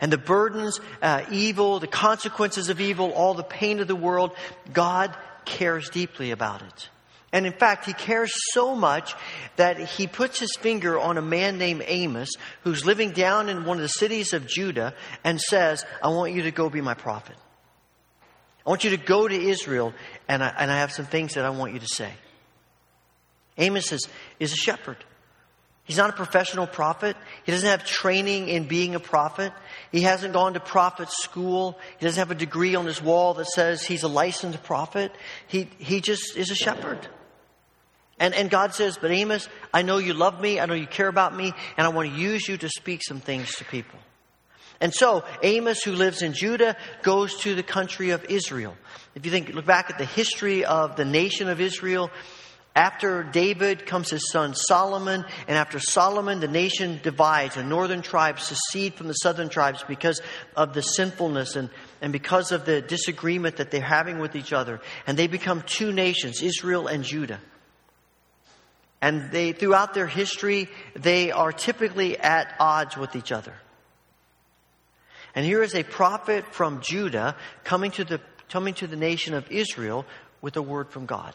And 0.00 0.12
the 0.12 0.18
burdens, 0.18 0.80
uh, 1.00 1.24
evil, 1.30 1.78
the 1.78 1.86
consequences 1.86 2.68
of 2.68 2.80
evil, 2.80 3.12
all 3.12 3.34
the 3.34 3.42
pain 3.42 3.80
of 3.80 3.88
the 3.88 3.96
world, 3.96 4.34
God 4.72 5.14
cares 5.44 5.90
deeply 5.90 6.30
about 6.30 6.62
it. 6.62 6.88
And 7.32 7.46
in 7.46 7.54
fact, 7.54 7.86
he 7.86 7.94
cares 7.94 8.30
so 8.52 8.76
much 8.76 9.14
that 9.56 9.78
he 9.78 10.06
puts 10.06 10.38
his 10.38 10.54
finger 10.56 11.00
on 11.00 11.16
a 11.16 11.22
man 11.22 11.56
named 11.56 11.82
Amos 11.86 12.30
who's 12.62 12.84
living 12.84 13.12
down 13.12 13.48
in 13.48 13.64
one 13.64 13.78
of 13.78 13.82
the 13.82 13.88
cities 13.88 14.34
of 14.34 14.46
Judah 14.46 14.94
and 15.24 15.40
says, 15.40 15.86
I 16.02 16.08
want 16.08 16.34
you 16.34 16.42
to 16.42 16.50
go 16.50 16.68
be 16.68 16.82
my 16.82 16.94
prophet. 16.94 17.36
I 18.66 18.70
want 18.70 18.84
you 18.84 18.90
to 18.90 18.98
go 18.98 19.26
to 19.26 19.34
Israel 19.34 19.94
and 20.28 20.44
I, 20.44 20.54
and 20.58 20.70
I 20.70 20.78
have 20.78 20.92
some 20.92 21.06
things 21.06 21.34
that 21.34 21.44
I 21.44 21.50
want 21.50 21.72
you 21.72 21.80
to 21.80 21.88
say. 21.88 22.12
Amos 23.56 23.92
is, 23.92 24.08
is 24.38 24.52
a 24.52 24.56
shepherd. 24.56 24.98
He's 25.84 25.96
not 25.96 26.10
a 26.10 26.12
professional 26.12 26.66
prophet. 26.66 27.16
He 27.44 27.50
doesn't 27.50 27.68
have 27.68 27.84
training 27.84 28.48
in 28.48 28.68
being 28.68 28.94
a 28.94 29.00
prophet. 29.00 29.52
He 29.90 30.02
hasn't 30.02 30.32
gone 30.32 30.54
to 30.54 30.60
prophet 30.60 31.10
school. 31.10 31.78
He 31.98 32.06
doesn't 32.06 32.20
have 32.20 32.30
a 32.30 32.38
degree 32.38 32.76
on 32.76 32.86
his 32.86 33.02
wall 33.02 33.34
that 33.34 33.46
says 33.46 33.82
he's 33.82 34.04
a 34.04 34.08
licensed 34.08 34.62
prophet. 34.62 35.12
He, 35.48 35.68
he 35.78 36.00
just 36.00 36.36
is 36.36 36.50
a 36.50 36.54
shepherd. 36.54 37.08
And, 38.18 38.34
and 38.34 38.50
God 38.50 38.74
says, 38.74 38.98
But 39.00 39.10
Amos, 39.10 39.48
I 39.72 39.82
know 39.82 39.98
you 39.98 40.14
love 40.14 40.40
me, 40.40 40.60
I 40.60 40.66
know 40.66 40.74
you 40.74 40.86
care 40.86 41.08
about 41.08 41.34
me, 41.34 41.52
and 41.76 41.86
I 41.86 41.90
want 41.90 42.10
to 42.10 42.16
use 42.16 42.48
you 42.48 42.56
to 42.58 42.68
speak 42.68 43.02
some 43.02 43.20
things 43.20 43.56
to 43.56 43.64
people. 43.64 43.98
And 44.80 44.92
so 44.92 45.24
Amos, 45.42 45.82
who 45.82 45.92
lives 45.92 46.22
in 46.22 46.32
Judah, 46.32 46.76
goes 47.02 47.36
to 47.38 47.54
the 47.54 47.62
country 47.62 48.10
of 48.10 48.24
Israel. 48.24 48.76
If 49.14 49.24
you 49.24 49.30
think, 49.30 49.50
look 49.50 49.64
back 49.64 49.90
at 49.90 49.98
the 49.98 50.04
history 50.04 50.64
of 50.64 50.96
the 50.96 51.04
nation 51.04 51.48
of 51.48 51.60
Israel, 51.60 52.10
after 52.74 53.22
David 53.22 53.84
comes 53.86 54.10
his 54.10 54.30
son 54.30 54.54
Solomon, 54.54 55.24
and 55.46 55.58
after 55.58 55.78
Solomon, 55.78 56.40
the 56.40 56.48
nation 56.48 57.00
divides. 57.02 57.56
The 57.56 57.62
northern 57.62 58.02
tribes 58.02 58.44
secede 58.44 58.94
from 58.94 59.08
the 59.08 59.14
southern 59.14 59.50
tribes 59.50 59.84
because 59.86 60.22
of 60.56 60.72
the 60.72 60.82
sinfulness 60.82 61.54
and, 61.54 61.68
and 62.00 62.12
because 62.12 62.50
of 62.50 62.64
the 62.64 62.80
disagreement 62.80 63.56
that 63.56 63.70
they're 63.70 63.82
having 63.82 64.18
with 64.20 64.34
each 64.34 64.52
other. 64.52 64.80
And 65.06 65.18
they 65.18 65.26
become 65.26 65.62
two 65.62 65.92
nations, 65.92 66.40
Israel 66.40 66.86
and 66.86 67.04
Judah. 67.04 67.40
And 69.02 69.32
they, 69.32 69.50
throughout 69.50 69.94
their 69.94 70.06
history, 70.06 70.68
they 70.94 71.32
are 71.32 71.50
typically 71.52 72.16
at 72.16 72.54
odds 72.60 72.96
with 72.96 73.16
each 73.16 73.32
other. 73.32 73.52
And 75.34 75.44
here 75.44 75.60
is 75.62 75.74
a 75.74 75.82
prophet 75.82 76.44
from 76.54 76.80
Judah 76.80 77.34
coming 77.64 77.90
to 77.92 78.04
the, 78.04 78.20
coming 78.48 78.74
to 78.74 78.86
the 78.86 78.94
nation 78.96 79.34
of 79.34 79.50
Israel 79.50 80.06
with 80.40 80.56
a 80.56 80.62
word 80.62 80.90
from 80.90 81.06
God. 81.06 81.34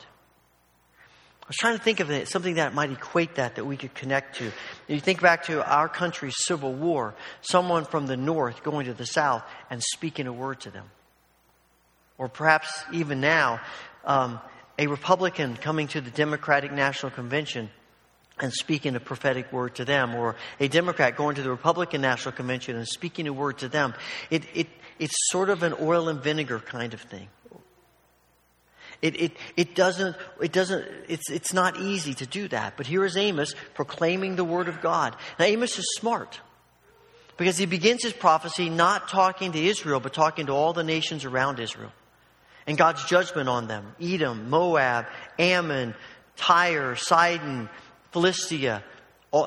I 1.42 1.50
was 1.50 1.58
trying 1.58 1.78
to 1.78 1.84
think 1.84 2.00
of 2.00 2.10
it, 2.10 2.30
something 2.30 2.56
that 2.56 2.74
might 2.74 2.92
equate 2.92 3.36
that, 3.36 3.56
that 3.56 3.66
we 3.66 3.76
could 3.76 3.94
connect 3.94 4.38
to. 4.38 4.52
You 4.88 5.00
think 5.02 5.22
back 5.22 5.44
to 5.46 5.66
our 5.66 5.90
country's 5.90 6.36
civil 6.38 6.74
war, 6.74 7.16
someone 7.42 7.84
from 7.84 8.08
the 8.08 8.18
north 8.18 8.64
going 8.64 8.86
to 8.86 8.94
the 8.94 9.06
south 9.06 9.44
and 9.70 9.84
speaking 9.84 10.28
a 10.28 10.34
word 10.34 10.62
to 10.62 10.70
them. 10.70 10.86
Or 12.18 12.30
perhaps 12.30 12.84
even 12.94 13.20
now, 13.20 13.62
um, 14.06 14.40
a 14.78 14.88
Republican 14.88 15.56
coming 15.58 15.88
to 15.88 16.02
the 16.02 16.12
Democratic 16.12 16.72
National 16.72 17.12
Convention 17.12 17.70
and 18.40 18.54
speaking 18.54 18.96
a 18.96 19.00
prophetic 19.00 19.52
word 19.52 19.76
to 19.76 19.86
them, 19.86 20.14
or 20.14 20.36
a 20.60 20.68
Democrat 20.68 21.16
going 21.16 21.36
to 21.36 21.42
the 21.42 21.50
Republican 21.50 22.02
National 22.02 22.32
Convention 22.32 22.76
and 22.76 22.88
speaking 22.88 23.28
a 23.28 23.34
word 23.34 23.58
to 23.58 23.68
them. 23.68 23.96
It, 24.30 24.44
it, 24.54 24.68
it's 25.00 25.16
sort 25.32 25.50
of 25.50 25.64
an 25.64 25.74
oil 25.82 26.08
and 26.08 26.22
vinegar 26.22 26.60
kind 26.60 26.94
of 26.94 27.02
thing. 27.02 27.30
It, 29.02 29.20
it, 29.20 29.38
it 29.56 29.76
doesn't, 29.76 30.16
it 30.42 30.52
doesn't, 30.52 30.86
it's, 31.08 31.30
it's 31.30 31.54
not 31.54 31.80
easy 31.80 32.14
to 32.16 32.26
do 32.26 32.48
that. 32.50 32.78
But 32.78 32.88
here 32.88 33.06
is 33.06 33.16
Amos 33.18 33.54
proclaiming 33.74 34.36
the 34.36 34.44
word 34.44 34.68
of 34.68 34.82
God. 34.82 35.16
Now, 35.40 35.46
Amos 35.46 35.78
is 35.78 35.86
smart 35.98 36.40
because 37.38 37.58
he 37.58 37.68
begins 37.68 38.04
his 38.04 38.14
prophecy 38.14 38.70
not 38.70 39.08
talking 39.08 39.52
to 39.52 39.60
Israel, 39.60 40.00
but 40.00 40.14
talking 40.14 40.48
to 40.48 40.52
all 40.52 40.74
the 40.74 40.84
nations 40.84 41.26
around 41.26 41.60
Israel 41.60 41.92
and 42.68 42.78
God's 42.78 43.04
judgment 43.06 43.50
on 43.50 43.68
them 43.68 43.96
Edom, 44.00 44.50
Moab, 44.50 45.08
Ammon, 45.40 45.96
Tyre, 46.36 46.96
Sidon, 46.96 47.70
Philistia, 48.12 48.84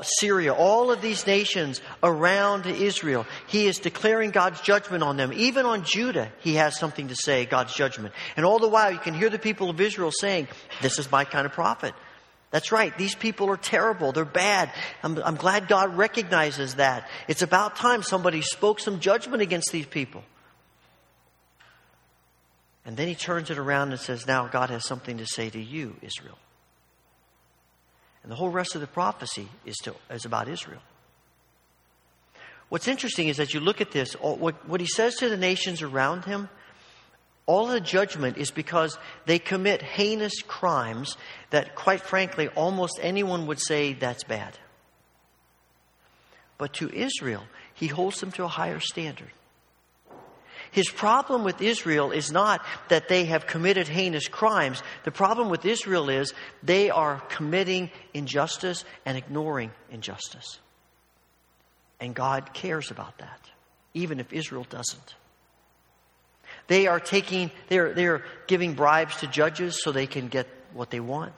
Syria, 0.02 0.52
all 0.52 0.92
of 0.92 1.00
these 1.00 1.26
nations 1.26 1.80
around 2.02 2.66
Israel. 2.66 3.26
He 3.46 3.66
is 3.66 3.78
declaring 3.78 4.30
God's 4.30 4.60
judgment 4.60 5.02
on 5.02 5.16
them. 5.16 5.32
Even 5.32 5.66
on 5.66 5.84
Judah, 5.84 6.30
he 6.40 6.54
has 6.54 6.78
something 6.78 7.08
to 7.08 7.16
say, 7.16 7.44
God's 7.46 7.74
judgment. 7.74 8.14
And 8.36 8.46
all 8.46 8.58
the 8.58 8.68
while, 8.68 8.92
you 8.92 8.98
can 8.98 9.14
hear 9.14 9.30
the 9.30 9.38
people 9.38 9.70
of 9.70 9.80
Israel 9.80 10.12
saying, 10.12 10.48
This 10.82 10.98
is 10.98 11.10
my 11.10 11.24
kind 11.24 11.46
of 11.46 11.52
prophet. 11.52 11.94
That's 12.50 12.72
right. 12.72 12.96
These 12.98 13.14
people 13.14 13.48
are 13.48 13.56
terrible. 13.56 14.12
They're 14.12 14.24
bad. 14.24 14.72
I'm, 15.02 15.18
I'm 15.22 15.36
glad 15.36 15.68
God 15.68 15.96
recognizes 15.96 16.76
that. 16.76 17.08
It's 17.28 17.42
about 17.42 17.76
time 17.76 18.02
somebody 18.02 18.42
spoke 18.42 18.80
some 18.80 18.98
judgment 18.98 19.40
against 19.40 19.70
these 19.70 19.86
people. 19.86 20.24
And 22.85 22.97
then 22.97 23.09
he 23.09 23.14
turns 23.14 23.51
it 23.51 23.59
around 23.59 23.91
and 23.91 24.01
says, 24.01 24.26
Now 24.26 24.47
God 24.47 24.70
has 24.70 24.87
something 24.87 25.18
to 25.18 25.26
say 25.26 25.51
to 25.51 25.61
you, 25.61 25.97
Israel. 26.03 26.39
And 28.22 28.31
the 28.31 28.37
whole 28.37 28.51
rest 28.51 28.74
of 28.74 28.81
the 28.81 28.87
prophecy 28.87 29.49
is, 29.64 29.76
to, 29.78 29.95
is 30.11 30.24
about 30.24 30.49
Israel. 30.49 30.81
What's 32.68 32.89
interesting 32.89 33.28
is 33.28 33.39
that 33.39 33.53
you 33.53 33.61
look 33.61 33.81
at 33.81 33.91
this, 33.91 34.12
what, 34.14 34.68
what 34.68 34.81
he 34.81 34.87
says 34.87 35.16
to 35.16 35.28
the 35.28 35.37
nations 35.37 35.83
around 35.83 36.24
him, 36.24 36.49
all 37.47 37.66
the 37.66 37.81
judgment 37.81 38.37
is 38.37 38.53
because 38.53 38.97
they 39.26 39.41
commit 39.41 39.83
heinous 39.83 40.41
crimes 40.43 41.16
that, 41.51 41.74
quite 41.74 42.01
frankly, 42.01 42.47
almost 42.49 43.01
anyone 43.03 43.47
would 43.47 43.59
say 43.59 43.93
that's 43.93 44.22
bad. 44.22 44.57
But 46.59 46.74
to 46.74 46.89
Israel, 46.91 47.43
he 47.74 47.89
holds 47.89 48.20
them 48.20 48.31
to 48.33 48.45
a 48.45 48.49
higher 48.49 48.78
standard. 48.78 49.33
His 50.70 50.88
problem 50.88 51.42
with 51.42 51.60
Israel 51.60 52.12
is 52.12 52.30
not 52.30 52.64
that 52.88 53.08
they 53.08 53.24
have 53.24 53.46
committed 53.46 53.88
heinous 53.88 54.28
crimes. 54.28 54.82
The 55.04 55.10
problem 55.10 55.48
with 55.48 55.64
Israel 55.64 56.08
is 56.08 56.32
they 56.62 56.90
are 56.90 57.20
committing 57.28 57.90
injustice 58.14 58.84
and 59.04 59.18
ignoring 59.18 59.72
injustice. 59.90 60.60
And 61.98 62.14
God 62.14 62.54
cares 62.54 62.90
about 62.90 63.18
that, 63.18 63.40
even 63.94 64.20
if 64.20 64.32
Israel 64.32 64.66
doesn't. 64.68 65.14
They 66.68 66.86
are 66.86 67.00
taking, 67.00 67.50
they're, 67.68 67.92
they're 67.92 68.24
giving 68.46 68.74
bribes 68.74 69.16
to 69.18 69.26
judges 69.26 69.82
so 69.82 69.90
they 69.90 70.06
can 70.06 70.28
get 70.28 70.46
what 70.72 70.90
they 70.90 71.00
want. 71.00 71.32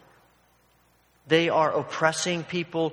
They 1.27 1.49
are 1.49 1.73
oppressing 1.73 2.45
people. 2.45 2.93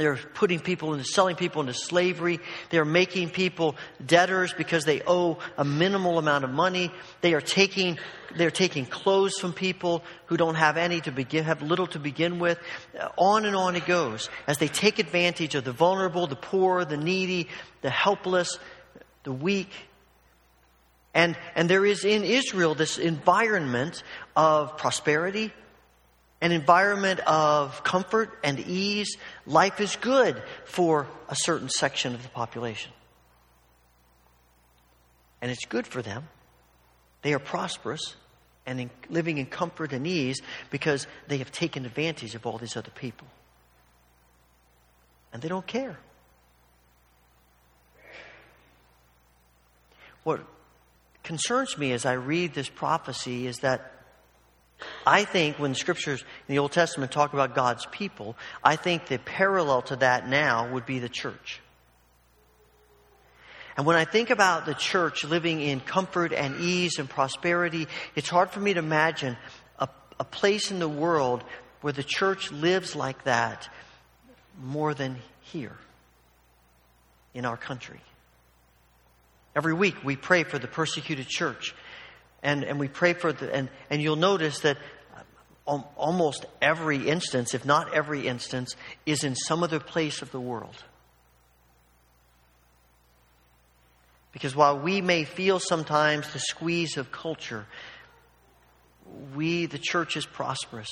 They're 0.00 0.16
putting 0.16 0.60
people 0.60 0.94
into 0.94 1.04
selling 1.04 1.36
people 1.36 1.60
into 1.60 1.74
slavery. 1.74 2.40
They're 2.70 2.86
making 2.86 3.28
people 3.28 3.76
debtors 4.04 4.54
because 4.54 4.86
they 4.86 5.02
owe 5.06 5.36
a 5.58 5.64
minimal 5.64 6.18
amount 6.18 6.44
of 6.44 6.50
money. 6.50 6.90
They 7.20 7.34
are 7.34 7.42
taking 7.42 7.98
they're 8.34 8.50
taking 8.50 8.86
clothes 8.86 9.38
from 9.38 9.52
people 9.52 10.02
who 10.24 10.38
don't 10.38 10.54
have 10.54 10.78
any 10.78 11.02
to 11.02 11.12
begin 11.12 11.44
have 11.44 11.60
little 11.60 11.86
to 11.88 11.98
begin 11.98 12.38
with. 12.38 12.58
Uh, 12.98 13.08
on 13.18 13.44
and 13.44 13.54
on 13.54 13.76
it 13.76 13.84
goes 13.84 14.30
as 14.46 14.56
they 14.56 14.68
take 14.68 14.98
advantage 14.98 15.54
of 15.54 15.64
the 15.64 15.72
vulnerable, 15.72 16.26
the 16.26 16.34
poor, 16.34 16.86
the 16.86 16.96
needy, 16.96 17.48
the 17.82 17.90
helpless, 17.90 18.58
the 19.24 19.32
weak. 19.32 19.70
And 21.12 21.36
and 21.54 21.68
there 21.68 21.84
is 21.84 22.06
in 22.06 22.24
Israel 22.24 22.74
this 22.74 22.96
environment 22.96 24.02
of 24.34 24.78
prosperity, 24.78 25.52
an 26.40 26.52
environment 26.52 27.20
of 27.20 27.84
comfort 27.84 28.30
and 28.42 28.58
ease, 28.60 29.16
life 29.46 29.80
is 29.80 29.96
good 29.96 30.42
for 30.64 31.06
a 31.28 31.36
certain 31.36 31.68
section 31.68 32.14
of 32.14 32.22
the 32.22 32.28
population. 32.30 32.92
And 35.42 35.50
it's 35.50 35.64
good 35.66 35.86
for 35.86 36.02
them. 36.02 36.28
They 37.22 37.34
are 37.34 37.38
prosperous 37.38 38.16
and 38.66 38.80
in, 38.80 38.90
living 39.08 39.38
in 39.38 39.46
comfort 39.46 39.92
and 39.92 40.06
ease 40.06 40.40
because 40.70 41.06
they 41.28 41.38
have 41.38 41.52
taken 41.52 41.84
advantage 41.84 42.34
of 42.34 42.46
all 42.46 42.58
these 42.58 42.76
other 42.76 42.90
people. 42.90 43.26
And 45.32 45.42
they 45.42 45.48
don't 45.48 45.66
care. 45.66 45.98
What 50.24 50.40
concerns 51.22 51.78
me 51.78 51.92
as 51.92 52.04
I 52.04 52.12
read 52.14 52.54
this 52.54 52.68
prophecy 52.68 53.46
is 53.46 53.58
that 53.58 53.99
I 55.06 55.24
think 55.24 55.58
when 55.58 55.74
scriptures 55.74 56.20
in 56.20 56.54
the 56.54 56.58
Old 56.58 56.72
Testament 56.72 57.10
talk 57.10 57.32
about 57.32 57.54
God's 57.54 57.86
people, 57.86 58.36
I 58.62 58.76
think 58.76 59.06
the 59.06 59.18
parallel 59.18 59.82
to 59.82 59.96
that 59.96 60.28
now 60.28 60.72
would 60.72 60.86
be 60.86 60.98
the 60.98 61.08
church. 61.08 61.60
And 63.76 63.86
when 63.86 63.96
I 63.96 64.04
think 64.04 64.30
about 64.30 64.66
the 64.66 64.74
church 64.74 65.24
living 65.24 65.60
in 65.62 65.80
comfort 65.80 66.32
and 66.32 66.60
ease 66.60 66.98
and 66.98 67.08
prosperity, 67.08 67.88
it's 68.14 68.28
hard 68.28 68.50
for 68.50 68.60
me 68.60 68.74
to 68.74 68.78
imagine 68.78 69.36
a, 69.78 69.88
a 70.18 70.24
place 70.24 70.70
in 70.70 70.80
the 70.80 70.88
world 70.88 71.42
where 71.80 71.92
the 71.92 72.02
church 72.02 72.52
lives 72.52 72.94
like 72.94 73.24
that 73.24 73.68
more 74.62 74.92
than 74.92 75.16
here 75.40 75.76
in 77.32 77.46
our 77.46 77.56
country. 77.56 78.00
Every 79.56 79.72
week 79.72 80.04
we 80.04 80.16
pray 80.16 80.44
for 80.44 80.58
the 80.58 80.68
persecuted 80.68 81.28
church 81.28 81.74
and, 82.42 82.64
and 82.64 82.78
we 82.80 82.88
pray 82.88 83.12
for 83.12 83.32
the, 83.32 83.54
and, 83.54 83.68
and 83.90 84.02
you'll 84.02 84.16
notice 84.16 84.60
that 84.60 84.78
um, 85.66 85.84
almost 85.96 86.46
every 86.60 87.08
instance, 87.08 87.54
if 87.54 87.64
not 87.64 87.94
every 87.94 88.26
instance, 88.26 88.74
is 89.06 89.24
in 89.24 89.34
some 89.34 89.62
other 89.62 89.80
place 89.80 90.22
of 90.22 90.30
the 90.32 90.40
world. 90.40 90.76
Because 94.32 94.54
while 94.54 94.78
we 94.78 95.00
may 95.00 95.24
feel 95.24 95.58
sometimes 95.58 96.32
the 96.32 96.38
squeeze 96.38 96.96
of 96.96 97.12
culture, 97.12 97.66
we, 99.34 99.66
the 99.66 99.78
church, 99.78 100.16
is 100.16 100.24
prosperous 100.24 100.90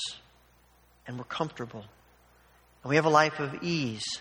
and 1.06 1.16
we're 1.18 1.24
comfortable. 1.24 1.84
And 2.82 2.90
we 2.90 2.96
have 2.96 3.04
a 3.04 3.10
life 3.10 3.38
of 3.38 3.62
ease. 3.62 4.20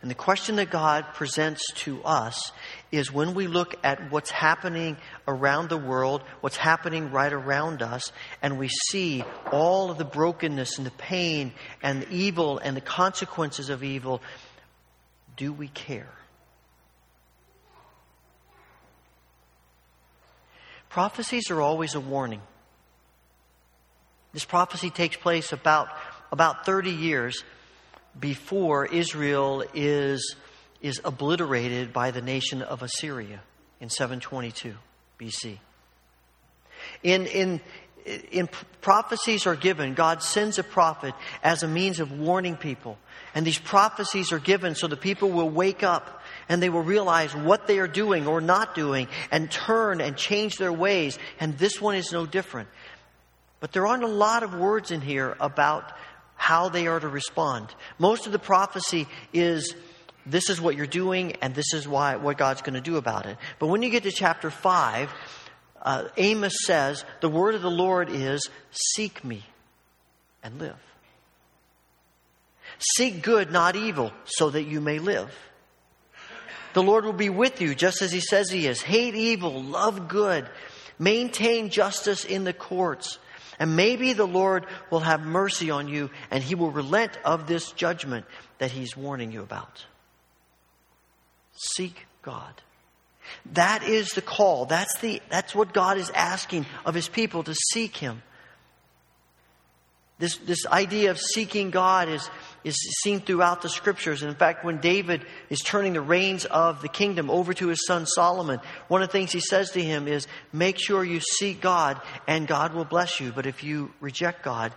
And 0.00 0.10
the 0.10 0.16
question 0.16 0.56
that 0.56 0.70
God 0.70 1.06
presents 1.14 1.62
to 1.76 2.02
us 2.02 2.52
is 2.92 3.10
when 3.10 3.32
we 3.32 3.46
look 3.46 3.74
at 3.82 4.12
what's 4.12 4.30
happening 4.30 4.98
around 5.26 5.70
the 5.70 5.78
world, 5.78 6.22
what's 6.42 6.58
happening 6.58 7.10
right 7.10 7.32
around 7.32 7.82
us, 7.82 8.12
and 8.42 8.58
we 8.58 8.68
see 8.68 9.24
all 9.50 9.90
of 9.90 9.96
the 9.96 10.04
brokenness 10.04 10.76
and 10.76 10.86
the 10.86 10.92
pain 10.92 11.52
and 11.82 12.02
the 12.02 12.10
evil 12.12 12.58
and 12.58 12.76
the 12.76 12.82
consequences 12.82 13.70
of 13.70 13.82
evil, 13.82 14.20
do 15.36 15.52
we 15.52 15.68
care? 15.68 16.12
Prophecies 20.90 21.50
are 21.50 21.62
always 21.62 21.94
a 21.94 22.00
warning. 22.00 22.42
This 24.34 24.44
prophecy 24.44 24.90
takes 24.90 25.16
place 25.16 25.52
about, 25.52 25.88
about 26.30 26.66
30 26.66 26.90
years 26.90 27.42
before 28.18 28.84
Israel 28.84 29.64
is, 29.72 30.36
is 30.82 31.00
obliterated 31.04 31.92
by 31.92 32.10
the 32.10 32.20
nation 32.20 32.60
of 32.60 32.82
Assyria 32.82 33.40
in 33.80 33.88
722 33.88 34.74
BC. 35.18 35.58
In, 37.02 37.26
in, 37.26 37.60
in 38.32 38.48
prophecies 38.80 39.46
are 39.46 39.54
given, 39.54 39.94
God 39.94 40.22
sends 40.22 40.58
a 40.58 40.64
prophet 40.64 41.14
as 41.42 41.62
a 41.62 41.68
means 41.68 42.00
of 42.00 42.12
warning 42.12 42.56
people. 42.56 42.98
And 43.34 43.46
these 43.46 43.58
prophecies 43.58 44.32
are 44.32 44.40
given 44.40 44.74
so 44.74 44.88
the 44.88 44.96
people 44.96 45.30
will 45.30 45.48
wake 45.48 45.82
up 45.82 46.20
and 46.48 46.62
they 46.62 46.68
will 46.68 46.82
realize 46.82 47.34
what 47.34 47.66
they 47.66 47.78
are 47.78 47.88
doing 47.88 48.26
or 48.26 48.40
not 48.40 48.74
doing 48.74 49.06
and 49.30 49.50
turn 49.50 50.00
and 50.00 50.16
change 50.16 50.56
their 50.56 50.72
ways. 50.72 51.18
And 51.38 51.56
this 51.56 51.80
one 51.80 51.94
is 51.94 52.12
no 52.12 52.26
different. 52.26 52.68
But 53.60 53.72
there 53.72 53.86
aren't 53.86 54.02
a 54.02 54.08
lot 54.08 54.42
of 54.42 54.54
words 54.54 54.90
in 54.90 55.00
here 55.00 55.36
about 55.38 55.92
how 56.34 56.68
they 56.68 56.88
are 56.88 56.98
to 56.98 57.08
respond. 57.08 57.68
Most 58.00 58.26
of 58.26 58.32
the 58.32 58.38
prophecy 58.40 59.06
is 59.32 59.76
this 60.26 60.50
is 60.50 60.60
what 60.60 60.76
you're 60.76 60.86
doing 60.86 61.32
and 61.42 61.54
this 61.54 61.74
is 61.74 61.86
why 61.88 62.16
what 62.16 62.38
God's 62.38 62.62
going 62.62 62.74
to 62.74 62.80
do 62.80 62.96
about 62.96 63.26
it. 63.26 63.36
But 63.58 63.68
when 63.68 63.82
you 63.82 63.90
get 63.90 64.04
to 64.04 64.12
chapter 64.12 64.50
5, 64.50 65.12
uh, 65.82 66.08
Amos 66.16 66.54
says, 66.64 67.04
The 67.20 67.28
word 67.28 67.54
of 67.54 67.62
the 67.62 67.70
Lord 67.70 68.08
is, 68.10 68.48
Seek 68.70 69.24
me 69.24 69.42
and 70.42 70.58
live. 70.58 70.76
Seek 72.96 73.22
good, 73.22 73.50
not 73.50 73.76
evil, 73.76 74.12
so 74.24 74.50
that 74.50 74.62
you 74.62 74.80
may 74.80 74.98
live. 74.98 75.32
The 76.74 76.82
Lord 76.82 77.04
will 77.04 77.12
be 77.12 77.28
with 77.28 77.60
you, 77.60 77.74
just 77.74 78.00
as 78.00 78.12
He 78.12 78.20
says 78.20 78.50
He 78.50 78.66
is. 78.66 78.80
Hate 78.80 79.14
evil, 79.14 79.62
love 79.62 80.08
good, 80.08 80.48
maintain 80.98 81.68
justice 81.68 82.24
in 82.24 82.44
the 82.44 82.52
courts. 82.52 83.18
And 83.58 83.76
maybe 83.76 84.12
the 84.12 84.26
Lord 84.26 84.66
will 84.90 85.00
have 85.00 85.20
mercy 85.20 85.70
on 85.70 85.86
you 85.86 86.10
and 86.30 86.42
he 86.42 86.54
will 86.54 86.70
relent 86.70 87.16
of 87.24 87.46
this 87.46 87.70
judgment 87.72 88.26
that 88.58 88.72
he's 88.72 88.96
warning 88.96 89.30
you 89.30 89.42
about. 89.42 89.84
Seek 91.62 92.06
God. 92.22 92.60
That 93.52 93.84
is 93.84 94.10
the 94.10 94.22
call. 94.22 94.66
That's, 94.66 94.98
the, 94.98 95.22
that's 95.30 95.54
what 95.54 95.72
God 95.72 95.96
is 95.96 96.10
asking 96.10 96.66
of 96.84 96.94
his 96.94 97.08
people 97.08 97.44
to 97.44 97.54
seek 97.54 97.96
him. 97.96 98.22
This, 100.18 100.36
this 100.36 100.66
idea 100.66 101.10
of 101.10 101.18
seeking 101.18 101.70
God 101.70 102.08
is, 102.08 102.28
is 102.62 102.76
seen 103.02 103.20
throughout 103.20 103.62
the 103.62 103.68
scriptures. 103.68 104.22
And 104.22 104.30
in 104.30 104.36
fact, 104.36 104.64
when 104.64 104.78
David 104.78 105.24
is 105.50 105.58
turning 105.60 105.94
the 105.94 106.00
reins 106.00 106.44
of 106.44 106.80
the 106.80 106.88
kingdom 106.88 107.30
over 107.30 107.52
to 107.54 107.68
his 107.68 107.84
son 107.86 108.06
Solomon, 108.06 108.60
one 108.88 109.02
of 109.02 109.08
the 109.08 109.12
things 109.12 109.32
he 109.32 109.40
says 109.40 109.70
to 109.70 109.82
him 109.82 110.06
is, 110.06 110.28
Make 110.52 110.78
sure 110.78 111.02
you 111.02 111.20
seek 111.20 111.60
God, 111.60 112.00
and 112.28 112.46
God 112.46 112.74
will 112.74 112.84
bless 112.84 113.18
you. 113.18 113.32
But 113.32 113.46
if 113.46 113.64
you 113.64 113.92
reject 114.00 114.44
God, 114.44 114.72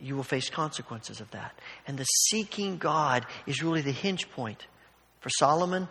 you 0.00 0.16
will 0.16 0.22
face 0.22 0.50
consequences 0.50 1.20
of 1.20 1.30
that. 1.30 1.58
And 1.86 1.96
the 1.96 2.04
seeking 2.04 2.76
God 2.76 3.24
is 3.46 3.62
really 3.62 3.80
the 3.80 3.92
hinge 3.92 4.30
point. 4.32 4.66
For 5.20 5.30
Solomon, 5.30 5.88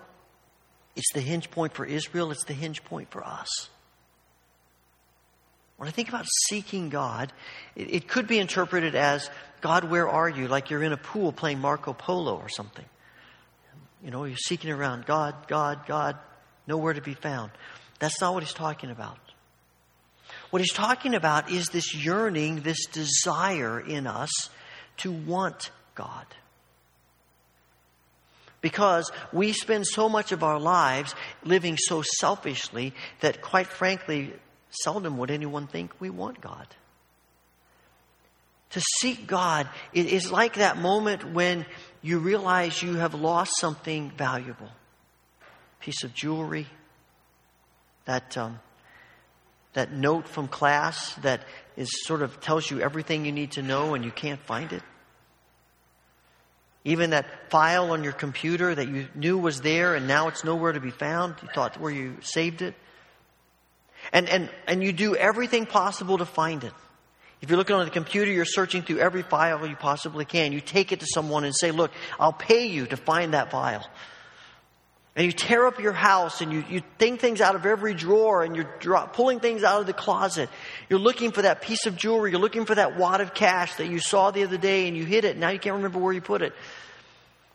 it's 0.96 1.12
the 1.14 1.22
hinge 1.22 1.50
point 1.52 1.74
for 1.74 1.86
Israel, 1.86 2.32
it's 2.32 2.46
the 2.46 2.54
hinge 2.54 2.84
point 2.84 3.10
for 3.12 3.24
us. 3.24 3.70
When 5.78 5.88
I 5.88 5.92
think 5.92 6.10
about 6.10 6.26
seeking 6.48 6.90
God, 6.90 7.34
it, 7.76 7.94
it 7.94 8.08
could 8.08 8.28
be 8.28 8.40
interpreted 8.40 8.96
as 8.96 9.30
God, 9.62 9.86
where 9.86 10.08
are 10.08 10.30
you? 10.30 10.48
Like 10.48 10.70
you're 10.70 10.84
in 10.84 10.94
a 10.94 10.98
pool 10.98 11.32
playing 11.32 11.60
Marco 11.60 11.94
Polo 11.94 12.36
or 12.38 12.50
something. 12.50 12.86
You 14.04 14.12
know, 14.12 14.26
you're 14.26 14.38
seeking 14.38 14.72
around 14.72 15.06
God, 15.06 15.36
God, 15.48 15.86
God, 15.88 16.18
nowhere 16.68 16.94
to 16.94 17.02
be 17.02 17.14
found. 17.14 17.52
That's 18.00 18.20
not 18.22 18.34
what 18.34 18.44
he's 18.44 18.54
talking 18.54 18.92
about. 18.92 19.18
What 20.50 20.62
he's 20.62 20.74
talking 20.74 21.16
about 21.16 21.52
is 21.52 21.68
this 21.68 21.96
yearning, 21.96 22.62
this 22.62 22.86
desire 22.86 23.80
in 23.80 24.06
us 24.06 24.30
to 24.98 25.12
want 25.12 25.72
God. 25.96 26.26
Because 28.64 29.12
we 29.34 29.52
spend 29.52 29.86
so 29.86 30.08
much 30.08 30.32
of 30.32 30.42
our 30.42 30.60
lives 30.60 31.14
living 31.44 31.78
so 31.78 32.02
selfishly 32.02 32.94
that, 33.20 33.42
quite 33.42 33.68
frankly, 33.68 34.34
seldom 34.70 35.18
would 35.18 35.30
anyone 35.30 35.68
think 35.68 35.92
we 36.00 36.10
want 36.10 36.40
God. 36.42 36.66
To 38.72 38.82
seek 39.02 39.28
God 39.28 39.68
is 39.94 40.32
like 40.32 40.56
that 40.56 40.78
moment 40.78 41.34
when 41.34 41.66
you 42.02 42.20
realize 42.20 42.82
you 42.82 42.96
have 42.96 43.14
lost 43.14 43.52
something 43.60 44.12
valuable 44.18 44.70
piece 45.82 46.04
of 46.06 46.14
jewelry, 46.14 46.66
that, 48.06 48.38
um, 48.38 48.60
that 49.74 49.92
note 49.92 50.26
from 50.28 50.48
class 50.48 51.14
that 51.16 51.44
is 51.76 51.90
sort 52.06 52.22
of 52.22 52.40
tells 52.40 52.72
you 52.72 52.80
everything 52.80 53.26
you 53.26 53.34
need 53.34 53.52
to 53.52 53.62
know 53.62 53.94
and 53.94 54.06
you 54.06 54.12
can't 54.12 54.40
find 54.40 54.72
it. 54.72 54.82
Even 56.86 57.12
that 57.12 57.26
file 57.50 57.92
on 57.92 58.04
your 58.04 58.14
computer 58.14 58.74
that 58.76 58.88
you 58.88 59.08
knew 59.16 59.38
was 59.38 59.62
there 59.62 59.96
and 59.96 60.08
now 60.08 60.28
it's 60.28 60.44
nowhere 60.44 60.74
to 60.74 60.82
be 60.82 60.92
found. 60.92 61.36
You 61.42 61.48
thought 61.54 61.80
where 61.80 61.92
you 61.92 62.18
saved 62.22 62.62
it. 62.62 62.76
And, 64.12 64.28
and, 64.28 64.50
and 64.68 64.84
you 64.84 64.92
do 64.92 65.16
everything 65.16 65.66
possible 65.66 66.18
to 66.18 66.26
find 66.26 66.64
it. 66.64 66.74
If 67.42 67.50
you're 67.50 67.58
looking 67.58 67.76
on 67.76 67.86
the 67.86 67.92
computer, 67.92 68.32
you're 68.32 68.46
searching 68.46 68.84
through 68.84 69.00
every 69.00 69.22
file 69.22 69.66
you 69.68 69.76
possibly 69.76 70.24
can. 70.24 70.54
You 70.54 70.62
take 70.62 70.92
it 70.92 71.02
to 71.02 71.06
someone 71.06 71.44
and 71.44 71.54
say, 71.54 71.72
Look, 71.72 71.92
I'll 72.18 72.32
pay 72.34 72.68
you 72.68 72.86
to 72.88 72.96
find 72.96 73.34
that 73.34 73.52
file. 73.52 73.86
And 75.16 75.28
you 75.28 75.32
tear 75.32 75.68
up 75.68 75.80
your 75.80 75.94
house 75.94 76.42
and 76.42 76.52
you, 76.52 76.64
you 76.68 76.82
think 76.98 77.20
things 77.20 77.40
out 77.40 77.56
of 77.56 77.68
every 77.68 77.94
drawer 77.94 78.44
and 78.44 78.56
you're 78.56 78.70
dro- 78.80 79.08
pulling 79.14 79.40
things 79.40 79.64
out 79.64 79.80
of 79.80 79.86
the 79.86 79.94
closet. 79.94 80.50
You're 80.90 81.00
looking 81.00 81.32
for 81.32 81.44
that 81.44 81.62
piece 81.62 81.86
of 81.86 81.96
jewelry. 81.96 82.32
You're 82.32 82.40
looking 82.40 82.66
for 82.66 82.74
that 82.74 82.98
wad 82.98 83.22
of 83.22 83.36
cash 83.36 83.76
that 83.76 83.88
you 83.88 84.00
saw 84.00 84.32
the 84.32 84.44
other 84.44 84.58
day 84.58 84.88
and 84.88 84.98
you 84.98 85.06
hid 85.06 85.24
it. 85.24 85.38
Now 85.38 85.50
you 85.50 85.60
can't 85.60 85.76
remember 85.76 86.00
where 86.00 86.14
you 86.14 86.22
put 86.22 86.42
it. 86.42 86.54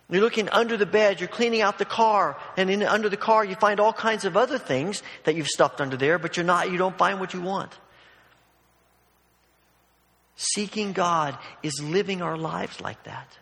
You're 0.08 0.22
looking 0.22 0.48
under 0.48 0.76
the 0.76 0.86
bed. 0.86 1.20
You're 1.20 1.28
cleaning 1.28 1.60
out 1.60 1.78
the 1.78 1.84
car. 1.84 2.38
And 2.56 2.70
in, 2.70 2.82
under 2.82 3.08
the 3.08 3.16
car, 3.16 3.44
you 3.44 3.56
find 3.56 3.80
all 3.80 3.92
kinds 3.92 4.24
of 4.24 4.36
other 4.36 4.58
things 4.58 5.02
that 5.24 5.34
you've 5.34 5.48
stuffed 5.48 5.80
under 5.80 5.96
there, 5.96 6.18
but 6.18 6.36
you're 6.36 6.46
not, 6.46 6.70
you 6.70 6.78
don't 6.78 6.96
find 6.96 7.18
what 7.18 7.34
you 7.34 7.42
want. 7.42 7.72
Seeking 10.36 10.92
God 10.92 11.36
is 11.64 11.82
living 11.82 12.22
our 12.22 12.38
lives 12.38 12.80
like 12.80 13.02
that. 13.04 13.36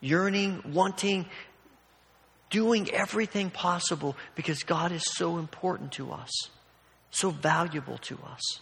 Yearning, 0.00 0.62
wanting, 0.72 1.26
doing 2.50 2.90
everything 2.90 3.50
possible 3.50 4.16
because 4.34 4.62
God 4.62 4.92
is 4.92 5.02
so 5.16 5.38
important 5.38 5.92
to 5.92 6.12
us, 6.12 6.30
so 7.10 7.30
valuable 7.30 7.98
to 7.98 8.18
us. 8.30 8.60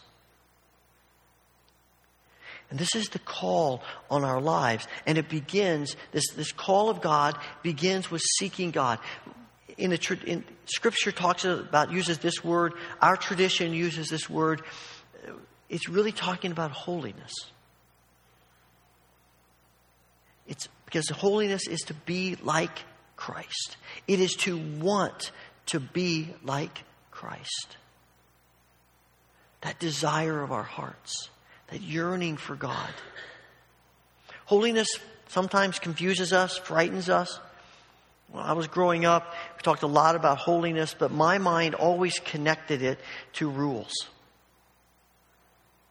And 2.70 2.78
this 2.78 2.95
is 2.95 3.09
the 3.11 3.18
call 3.18 3.82
on 4.11 4.24
our 4.24 4.41
lives. 4.41 4.89
And 5.07 5.18
it 5.18 5.28
begins, 5.28 5.97
this, 6.12 6.24
this 6.35 6.51
call 6.51 6.89
of 6.89 7.01
God 7.01 7.39
begins 7.62 8.11
with 8.11 8.22
seeking 8.39 8.70
God. 8.70 8.99
In, 9.76 9.93
a, 9.93 9.99
in 10.24 10.45
Scripture 10.64 11.12
talks 11.12 11.45
about, 11.45 11.93
uses 11.93 12.18
this 12.18 12.43
word, 12.43 12.72
our 13.03 13.16
tradition 13.16 13.74
uses 13.74 14.09
this 14.09 14.30
word 14.30 14.62
it's 15.68 15.89
really 15.89 16.12
talking 16.12 16.53
about 16.53 16.70
holiness. 16.70 17.32
It's 20.47 20.68
because 20.85 21.09
holiness 21.09 21.66
is 21.66 21.80
to 21.87 21.95
be 21.95 22.37
like 22.43 22.78
Christ. 23.25 23.79
It 24.07 24.20
is 24.20 24.35
to 24.41 24.59
want 24.59 25.33
to 25.66 25.81
be 25.81 26.29
like 26.45 26.85
Christ. 27.11 27.79
That 29.62 29.79
desire 29.79 30.43
of 30.43 30.53
our 30.53 30.62
hearts, 30.62 31.31
that 31.68 31.81
yearning 31.81 32.37
for 32.37 32.55
God. 32.55 32.91
Holiness 34.45 34.89
sometimes 35.29 35.79
confuses 35.79 36.35
us, 36.35 36.59
frightens 36.59 37.09
us. 37.09 37.41
When 38.31 38.45
I 38.45 38.53
was 38.53 38.66
growing 38.66 39.07
up, 39.07 39.33
we 39.57 39.62
talked 39.62 39.85
a 39.85 39.87
lot 39.87 40.16
about 40.16 40.37
holiness, 40.37 40.95
but 40.99 41.11
my 41.11 41.39
mind 41.39 41.75
always 41.75 42.18
connected 42.18 42.83
it 42.83 42.99
to 43.35 43.49
rules 43.49 43.95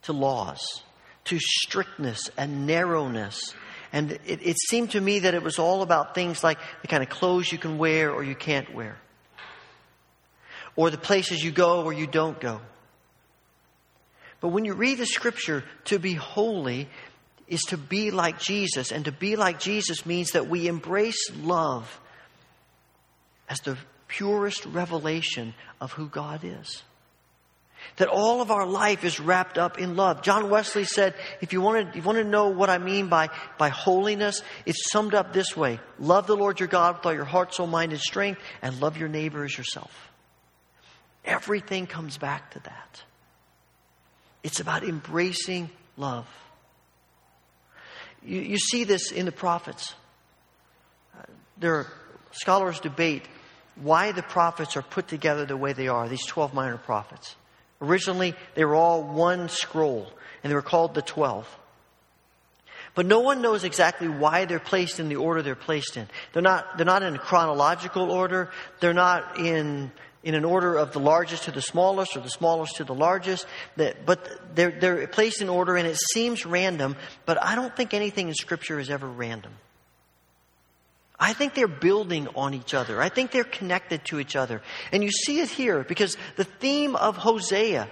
to 0.04 0.14
laws, 0.14 0.84
to 1.24 1.40
strictness 1.40 2.30
and 2.38 2.68
narrowness. 2.68 3.56
And 3.94 4.12
it, 4.12 4.40
it, 4.42 4.58
seemed 4.70 4.92
to 4.92 5.00
me 5.00 5.20
that 5.20 5.36
it 5.36 5.44
was 5.44 5.60
all 5.60 5.84
about 5.84 6.16
things 6.16 6.44
like 6.44 6.58
the 6.82 6.88
kind 6.88 7.04
of 7.04 7.10
clothes 7.10 7.52
you 7.52 7.60
can 7.60 7.78
wear 7.78 8.12
or 8.12 8.24
you 8.24 8.34
can't 8.34 8.74
wear, 8.74 8.98
or 10.76 10.90
the 10.90 10.98
places 10.98 11.44
you 11.44 11.52
go 11.52 11.84
or 11.84 11.94
you 11.94 12.08
don't 12.08 12.40
go. 12.42 12.60
But 14.42 14.50
when 14.50 14.66
you 14.66 14.74
read 14.74 14.98
the 14.98 15.06
scripture, 15.06 15.64
to 15.86 16.00
be 16.00 16.14
holy 16.14 16.90
is 17.48 17.62
to 17.70 17.78
be 17.78 18.10
like 18.10 18.40
Jesus. 18.40 18.92
And 18.92 19.06
to 19.06 19.12
be 19.12 19.36
like 19.36 19.60
Jesus 19.60 20.06
means 20.06 20.32
that 20.32 20.50
we 20.50 20.68
embrace 20.68 21.30
love 21.42 22.00
as 23.48 23.60
the 23.60 23.78
purest 24.08 24.66
revelation 24.66 25.54
of 25.80 25.92
who 25.94 26.08
God 26.08 26.42
is. 26.44 26.82
That 27.98 28.08
all 28.08 28.42
of 28.42 28.52
our 28.52 28.66
life 28.66 29.04
is 29.04 29.20
wrapped 29.20 29.58
up 29.58 29.80
in 29.80 29.96
love. 29.96 30.22
John 30.22 30.50
Wesley 30.50 30.86
said, 30.86 31.14
if 31.42 31.54
you 31.54 31.62
want 31.62 31.92
to, 31.92 31.98
you 31.98 32.04
want 32.04 32.18
to 32.18 32.24
know 32.24 32.50
what 32.50 32.70
I 32.70 32.78
mean 32.78 33.08
by, 33.08 33.30
by 33.58 33.70
holiness, 33.70 34.42
it's 34.66 34.92
summed 34.92 35.14
up 35.14 35.34
this 35.34 35.56
way. 35.56 35.80
Love 36.00 36.28
the 36.28 36.36
Lord 36.36 36.60
your 36.60 36.68
God 36.68 36.98
with 36.98 37.06
all 37.06 37.14
your 37.14 37.26
heart, 37.26 37.54
soul, 37.54 37.68
mind, 37.68 37.92
and 37.92 38.02
strength, 38.02 38.42
and 38.62 38.80
love 38.80 38.98
your 38.98 39.10
neighbor 39.10 39.44
as 39.44 39.58
yourself. 39.58 40.12
Everything 41.26 41.88
comes 41.88 42.18
back 42.18 42.52
to 42.52 42.60
that. 42.60 43.04
It's 44.44 44.60
about 44.60 44.84
embracing 44.84 45.70
love. 45.96 46.28
You, 48.26 48.42
you 48.42 48.58
see 48.58 48.84
this 48.84 49.12
in 49.12 49.26
the 49.26 49.32
prophets. 49.32 49.94
Uh, 51.18 51.24
there 51.58 51.76
are 51.76 51.88
scholars 52.32 52.80
debate 52.80 53.24
why 53.76 54.12
the 54.12 54.22
prophets 54.22 54.78
are 54.78 54.82
put 54.82 55.08
together 55.08 55.46
the 55.46 55.58
way 55.58 55.74
they 55.74 55.88
are, 55.88 56.08
these 56.08 56.26
12 56.26 56.54
minor 56.54 56.78
prophets. 56.78 57.36
Originally, 57.84 58.34
they 58.56 58.64
were 58.64 58.76
all 58.76 59.04
one 59.04 59.50
scroll, 59.50 60.10
and 60.42 60.50
they 60.50 60.56
were 60.56 60.62
called 60.62 60.96
the 60.96 61.02
Twelve. 61.02 61.48
But 62.96 63.06
no 63.06 63.20
one 63.20 63.42
knows 63.42 63.64
exactly 63.64 64.08
why 64.08 64.46
they're 64.46 64.60
placed 64.60 65.00
in 65.00 65.10
the 65.10 65.18
order 65.18 65.42
they're 65.42 65.56
placed 65.56 65.98
in. 65.98 66.08
They're 66.32 66.44
not, 66.44 66.78
they're 66.78 66.86
not 66.86 67.04
in 67.04 67.18
chronological 67.18 68.10
order. 68.12 68.52
They're 68.80 68.94
not 68.94 69.38
in, 69.38 69.92
in 70.24 70.36
an 70.36 70.46
order 70.46 70.78
of 70.78 70.94
the 70.94 71.00
largest 71.00 71.46
to 71.46 71.52
the 71.52 71.62
smallest 71.62 72.16
or 72.16 72.22
the 72.22 72.30
smallest 72.30 72.78
to 72.78 72.84
the 72.84 72.94
largest. 72.94 73.48
But 73.76 74.56
they're, 74.56 74.72
they're 74.72 75.08
placed 75.08 75.42
in 75.42 75.50
order 75.50 75.76
and 75.76 75.88
it 75.88 75.98
seems 75.98 76.46
random, 76.46 76.96
but 77.26 77.42
I 77.42 77.56
don't 77.56 77.76
think 77.76 77.94
anything 77.94 78.28
in 78.28 78.36
Scripture 78.36 78.80
is 78.80 78.92
ever 78.92 79.08
random. 79.08 79.54
I 81.24 81.32
think 81.32 81.54
they're 81.54 81.70
building 81.70 82.28
on 82.36 82.54
each 82.54 82.74
other. 82.74 83.02
I 83.02 83.08
think 83.08 83.32
they're 83.32 83.46
connected 83.46 84.04
to 84.08 84.20
each 84.20 84.36
other. 84.36 84.62
And 84.92 85.02
you 85.02 85.10
see 85.10 85.40
it 85.40 85.50
here 85.50 85.82
because 85.82 86.18
the 86.36 86.44
theme 86.44 86.98
of 86.98 87.16
Hosea 87.16 87.88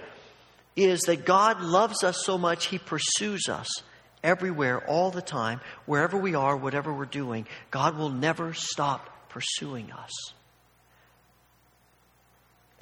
is 0.76 1.00
that 1.06 1.24
God 1.24 1.62
loves 1.62 2.04
us 2.04 2.26
so 2.26 2.36
much, 2.36 2.66
He 2.66 2.76
pursues 2.76 3.48
us 3.48 3.66
everywhere, 4.22 4.86
all 4.86 5.10
the 5.10 5.22
time, 5.22 5.62
wherever 5.86 6.18
we 6.18 6.34
are, 6.34 6.54
whatever 6.54 6.92
we're 6.92 7.06
doing. 7.06 7.46
God 7.70 7.96
will 7.96 8.10
never 8.10 8.52
stop 8.52 9.30
pursuing 9.30 9.90
us. 9.92 10.12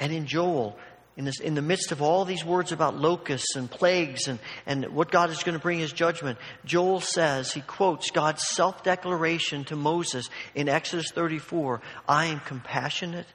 And 0.00 0.12
in 0.12 0.26
Joel, 0.26 0.76
in, 1.20 1.26
this, 1.26 1.38
in 1.38 1.54
the 1.54 1.60
midst 1.60 1.92
of 1.92 2.00
all 2.00 2.24
these 2.24 2.46
words 2.46 2.72
about 2.72 2.96
locusts 2.96 3.54
and 3.54 3.70
plagues 3.70 4.26
and, 4.26 4.38
and 4.64 4.86
what 4.86 5.10
God 5.10 5.28
is 5.28 5.42
going 5.42 5.52
to 5.52 5.60
bring 5.60 5.82
as 5.82 5.92
judgment, 5.92 6.38
Joel 6.64 7.02
says, 7.02 7.52
he 7.52 7.60
quotes 7.60 8.10
God's 8.10 8.48
self 8.48 8.82
declaration 8.82 9.64
to 9.64 9.76
Moses 9.76 10.30
in 10.54 10.66
Exodus 10.66 11.10
34 11.10 11.82
I 12.08 12.24
am 12.26 12.40
compassionate 12.40 13.26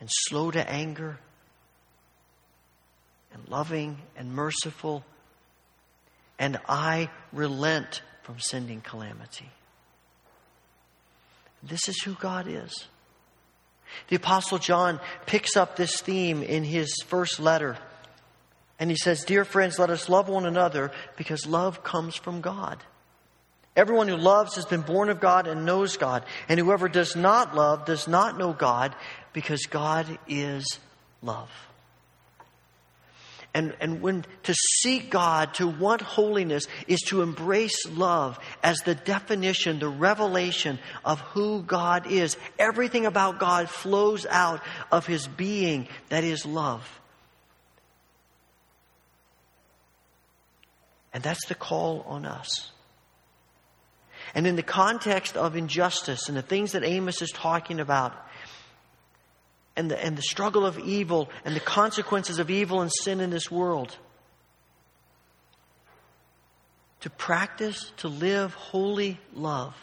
and 0.00 0.08
slow 0.10 0.50
to 0.50 0.68
anger 0.68 1.20
and 3.32 3.48
loving 3.48 3.98
and 4.16 4.32
merciful, 4.32 5.04
and 6.40 6.58
I 6.68 7.08
relent 7.32 8.02
from 8.24 8.40
sending 8.40 8.80
calamity. 8.80 9.48
This 11.62 11.88
is 11.88 12.02
who 12.02 12.14
God 12.14 12.48
is. 12.48 12.88
The 14.08 14.16
Apostle 14.16 14.58
John 14.58 15.00
picks 15.26 15.56
up 15.56 15.76
this 15.76 16.00
theme 16.00 16.42
in 16.42 16.64
his 16.64 17.02
first 17.06 17.40
letter. 17.40 17.76
And 18.78 18.90
he 18.90 18.96
says, 18.96 19.24
Dear 19.24 19.44
friends, 19.44 19.78
let 19.78 19.90
us 19.90 20.08
love 20.08 20.28
one 20.28 20.46
another 20.46 20.90
because 21.16 21.46
love 21.46 21.84
comes 21.84 22.16
from 22.16 22.40
God. 22.40 22.78
Everyone 23.74 24.08
who 24.08 24.16
loves 24.16 24.56
has 24.56 24.66
been 24.66 24.82
born 24.82 25.08
of 25.08 25.20
God 25.20 25.46
and 25.46 25.64
knows 25.64 25.96
God. 25.96 26.24
And 26.48 26.60
whoever 26.60 26.88
does 26.88 27.16
not 27.16 27.54
love 27.54 27.86
does 27.86 28.06
not 28.06 28.36
know 28.36 28.52
God 28.52 28.94
because 29.32 29.66
God 29.66 30.18
is 30.28 30.78
love. 31.22 31.50
And, 33.54 33.74
and 33.80 34.00
when 34.00 34.24
to 34.44 34.54
seek 34.54 35.10
God, 35.10 35.54
to 35.54 35.66
want 35.66 36.00
holiness, 36.00 36.66
is 36.86 37.00
to 37.08 37.20
embrace 37.20 37.86
love 37.90 38.38
as 38.62 38.78
the 38.78 38.94
definition, 38.94 39.78
the 39.78 39.88
revelation 39.88 40.78
of 41.04 41.20
who 41.20 41.62
God 41.62 42.10
is. 42.10 42.38
Everything 42.58 43.04
about 43.04 43.38
God 43.38 43.68
flows 43.68 44.24
out 44.24 44.62
of 44.90 45.06
His 45.06 45.28
being 45.28 45.86
that 46.08 46.24
is 46.24 46.46
love. 46.46 47.00
And 51.12 51.22
that's 51.22 51.46
the 51.46 51.54
call 51.54 52.04
on 52.06 52.24
us. 52.24 52.70
And 54.34 54.46
in 54.46 54.56
the 54.56 54.62
context 54.62 55.36
of 55.36 55.56
injustice 55.56 56.28
and 56.28 56.36
the 56.36 56.42
things 56.42 56.72
that 56.72 56.84
Amos 56.84 57.20
is 57.20 57.30
talking 57.30 57.80
about, 57.80 58.14
and 59.76 59.90
the, 59.90 60.04
and 60.04 60.16
the 60.16 60.22
struggle 60.22 60.66
of 60.66 60.78
evil 60.78 61.30
and 61.44 61.56
the 61.56 61.60
consequences 61.60 62.38
of 62.38 62.50
evil 62.50 62.80
and 62.80 62.90
sin 62.92 63.20
in 63.20 63.30
this 63.30 63.50
world. 63.50 63.96
To 67.00 67.10
practice, 67.10 67.90
to 67.98 68.08
live 68.08 68.54
holy 68.54 69.18
love 69.34 69.74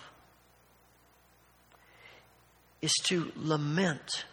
is 2.81 2.93
to 3.05 3.31
lament, 3.35 4.25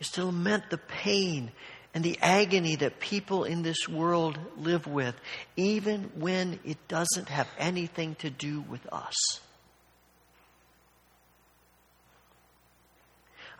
is 0.00 0.08
to 0.10 0.24
lament 0.24 0.64
the 0.70 0.78
pain 0.78 1.52
and 1.94 2.02
the 2.02 2.18
agony 2.20 2.76
that 2.76 2.98
people 2.98 3.44
in 3.44 3.62
this 3.62 3.88
world 3.88 4.38
live 4.56 4.86
with, 4.86 5.14
even 5.56 6.10
when 6.16 6.58
it 6.64 6.88
doesn't 6.88 7.28
have 7.28 7.48
anything 7.58 8.14
to 8.16 8.30
do 8.30 8.62
with 8.62 8.84
us. 8.92 9.14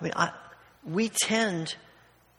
I 0.01 0.05
mean, 0.05 0.13
I, 0.17 0.33
we 0.85 1.09
tend 1.09 1.75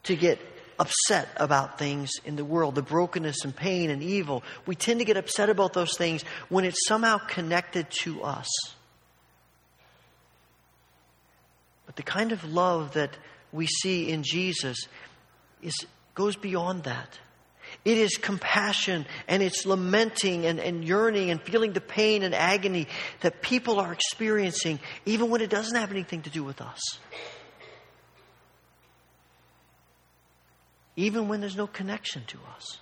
to 0.04 0.16
get 0.16 0.40
upset 0.80 1.30
about 1.38 1.78
things 1.78 2.12
in 2.26 2.36
the 2.36 2.46
world, 2.46 2.76
the 2.76 2.82
brokenness 2.82 3.44
and 3.44 3.56
pain 3.56 3.90
and 3.90 4.02
evil. 4.02 4.44
We 4.66 4.76
tend 4.76 5.00
to 5.00 5.06
get 5.06 5.18
upset 5.18 5.50
about 5.50 5.74
those 5.74 5.98
things 5.98 6.24
when 6.50 6.66
it's 6.66 6.88
somehow 6.88 7.20
connected 7.20 7.90
to 8.02 8.24
us. 8.24 8.50
But 11.86 11.96
the 11.96 12.04
kind 12.04 12.32
of 12.32 12.44
love 12.44 12.94
that 12.94 13.16
we 13.52 13.68
see 13.68 14.10
in 14.10 14.24
Jesus 14.24 14.78
is, 15.62 15.76
goes 16.16 16.36
beyond 16.36 16.84
that. 16.84 17.20
It 17.86 17.98
is 17.98 18.18
compassion 18.18 19.06
and 19.28 19.42
it's 19.42 19.66
lamenting 19.66 20.46
and, 20.46 20.60
and 20.60 20.84
yearning 20.84 21.30
and 21.32 21.42
feeling 21.42 21.74
the 21.74 21.82
pain 21.82 22.24
and 22.24 22.34
agony 22.34 22.88
that 23.22 23.42
people 23.42 23.80
are 23.80 23.92
experiencing, 23.92 24.80
even 25.06 25.30
when 25.30 25.42
it 25.42 25.50
doesn't 25.50 25.76
have 25.76 25.92
anything 25.92 26.22
to 26.24 26.30
do 26.30 26.44
with 26.44 26.62
us. 26.62 26.80
Even 30.96 31.28
when 31.28 31.42
there's 31.42 31.58
no 31.58 31.68
connection 31.68 32.24
to 32.28 32.38
us. 32.56 32.80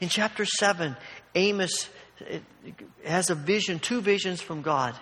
In 0.00 0.08
chapter 0.08 0.44
7, 0.44 0.96
Amos 1.34 1.88
has 3.04 3.30
a 3.30 3.34
vision, 3.34 3.78
two 3.78 4.00
visions 4.00 4.40
from 4.40 4.62
God. 4.62 4.94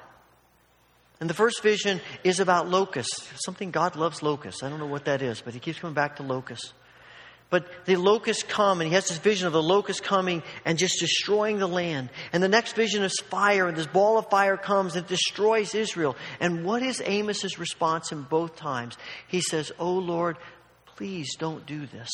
And 1.21 1.29
the 1.29 1.35
first 1.35 1.63
vision 1.63 2.01
is 2.25 2.41
about 2.41 2.69
locusts, 2.69 3.29
something 3.45 3.71
God 3.71 3.95
loves 3.95 4.23
locusts. 4.23 4.63
I 4.63 4.71
don't 4.71 4.79
know 4.79 4.87
what 4.87 5.05
that 5.05 5.21
is, 5.21 5.43
but 5.43 5.53
he 5.53 5.61
keeps 5.61 5.79
coming 5.79 5.95
back 5.95 6.17
to 6.17 6.23
locusts. 6.23 6.73
But 7.51 7.67
the 7.85 7.97
locusts 7.97 8.45
come, 8.45 8.81
and 8.81 8.89
he 8.89 8.95
has 8.95 9.09
this 9.09 9.19
vision 9.19 9.49
of 9.49 9.53
the 9.53 9.63
locusts 9.63 10.01
coming 10.01 10.43
and 10.65 10.79
just 10.79 11.01
destroying 11.01 11.59
the 11.59 11.67
land. 11.67 12.09
And 12.33 12.43
the 12.43 12.49
next 12.49 12.75
vision 12.75 13.03
is 13.03 13.19
fire, 13.29 13.67
and 13.67 13.77
this 13.77 13.89
ball 13.89 14.19
of 14.19 14.31
fire 14.31 14.57
comes 14.57 14.95
and 14.95 15.05
destroys 15.07 15.75
Israel. 15.75 16.17
And 16.39 16.65
what 16.65 16.83
is 16.83 17.03
Amos's 17.05 17.59
response 17.59 18.13
in 18.13 18.23
both 18.23 18.55
times? 18.55 18.97
He 19.27 19.41
says, 19.41 19.73
Oh 19.81 19.95
Lord, 19.95 20.37
please 21.01 21.35
don't 21.37 21.65
do 21.65 21.87
this. 21.87 22.11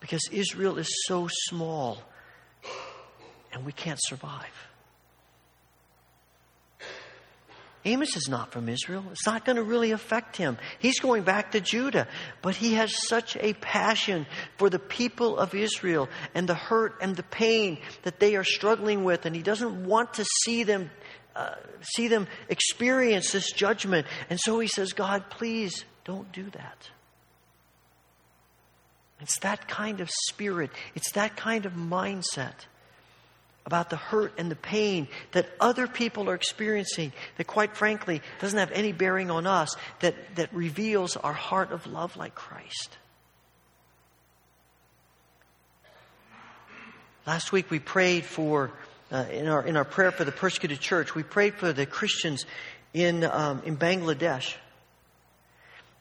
Because 0.00 0.28
Israel 0.32 0.78
is 0.78 0.88
so 1.06 1.28
small, 1.30 2.02
and 3.52 3.64
we 3.64 3.70
can't 3.70 4.00
survive. 4.02 4.50
Amos 7.84 8.16
is 8.16 8.28
not 8.28 8.50
from 8.50 8.68
Israel. 8.68 9.04
It's 9.12 9.26
not 9.26 9.44
going 9.44 9.56
to 9.56 9.62
really 9.62 9.92
affect 9.92 10.36
him. 10.36 10.58
He's 10.80 10.98
going 10.98 11.22
back 11.22 11.52
to 11.52 11.60
Judah. 11.60 12.08
But 12.40 12.56
he 12.56 12.74
has 12.74 13.06
such 13.06 13.36
a 13.36 13.54
passion 13.54 14.26
for 14.56 14.68
the 14.68 14.80
people 14.80 15.38
of 15.38 15.54
Israel 15.54 16.08
and 16.34 16.48
the 16.48 16.54
hurt 16.54 16.96
and 17.00 17.14
the 17.14 17.22
pain 17.24 17.78
that 18.02 18.18
they 18.18 18.34
are 18.34 18.44
struggling 18.44 19.04
with. 19.04 19.24
And 19.24 19.36
he 19.36 19.42
doesn't 19.42 19.84
want 19.84 20.14
to 20.14 20.24
see 20.44 20.64
them, 20.64 20.90
uh, 21.36 21.54
see 21.80 22.08
them 22.08 22.26
experience 22.48 23.30
this 23.30 23.52
judgment. 23.52 24.06
And 24.30 24.40
so 24.40 24.58
he 24.58 24.68
says, 24.68 24.92
God, 24.92 25.30
please 25.30 25.84
don't 26.04 26.30
do 26.32 26.50
that. 26.50 26.88
It's 29.22 29.38
that 29.40 29.68
kind 29.68 30.00
of 30.00 30.10
spirit, 30.10 30.70
it's 30.94 31.12
that 31.12 31.36
kind 31.36 31.64
of 31.64 31.74
mindset 31.74 32.54
about 33.64 33.90
the 33.90 33.96
hurt 33.96 34.34
and 34.38 34.50
the 34.50 34.56
pain 34.56 35.06
that 35.32 35.48
other 35.60 35.86
people 35.86 36.28
are 36.28 36.34
experiencing 36.34 37.12
that 37.36 37.46
quite 37.46 37.76
frankly 37.76 38.20
doesn't 38.40 38.58
have 38.58 38.72
any 38.72 38.92
bearing 38.92 39.30
on 39.30 39.46
us 39.46 39.76
that, 40.00 40.14
that 40.34 40.52
reveals 40.52 41.16
our 41.16 41.32
heart 41.32 41.70
of 41.70 41.86
love 41.86 42.16
like 42.16 42.34
christ. 42.34 42.98
Last 47.24 47.52
week 47.52 47.70
we 47.70 47.78
prayed 47.78 48.24
for 48.24 48.72
uh, 49.12 49.26
in, 49.30 49.46
our, 49.46 49.64
in 49.64 49.76
our 49.76 49.84
prayer 49.84 50.10
for 50.10 50.24
the 50.24 50.32
persecuted 50.32 50.80
church 50.80 51.14
we 51.14 51.22
prayed 51.22 51.54
for 51.54 51.72
the 51.72 51.86
christians 51.86 52.46
in, 52.94 53.22
um, 53.24 53.62
in 53.64 53.76
bangladesh 53.76 54.54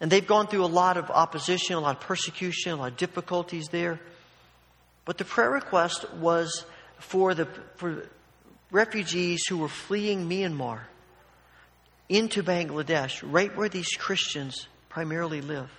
and 0.02 0.12
they've 0.12 0.28
gone 0.28 0.48
through 0.48 0.66
a 0.66 0.68
lot 0.68 0.98
of 0.98 1.10
opposition 1.10 1.76
a 1.76 1.80
lot 1.80 1.96
of 1.96 2.02
persecution 2.02 2.74
a 2.74 2.76
lot 2.76 2.92
of 2.92 2.98
difficulties 2.98 3.68
there 3.70 4.00
but 5.06 5.18
the 5.18 5.26
prayer 5.26 5.50
request 5.52 6.12
was 6.16 6.66
for 7.00 7.34
the 7.34 7.48
for 7.76 8.08
refugees 8.72 9.46
who 9.48 9.58
were 9.58 9.68
fleeing 9.68 10.28
Myanmar 10.30 10.82
into 12.10 12.44
Bangladesh, 12.44 13.24
right 13.24 13.56
where 13.56 13.70
these 13.70 13.90
Christians 13.98 14.68
primarily 14.90 15.42
live. 15.42 15.70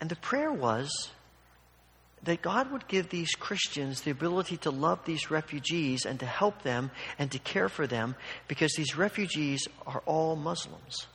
And 0.00 0.08
the 0.08 0.16
prayer 0.16 0.52
was 0.52 1.10
that 2.22 2.42
God 2.42 2.70
would 2.72 2.86
give 2.88 3.08
these 3.08 3.30
Christians 3.32 4.02
the 4.02 4.10
ability 4.10 4.56
to 4.58 4.70
love 4.70 5.04
these 5.04 5.30
refugees 5.30 6.04
and 6.04 6.18
to 6.20 6.26
help 6.26 6.62
them 6.62 6.90
and 7.18 7.30
to 7.30 7.38
care 7.38 7.68
for 7.68 7.86
them 7.86 8.14
because 8.48 8.72
these 8.74 8.96
refugees 8.96 9.66
are 9.86 10.02
all 10.06 10.36
Muslims. 10.36 11.06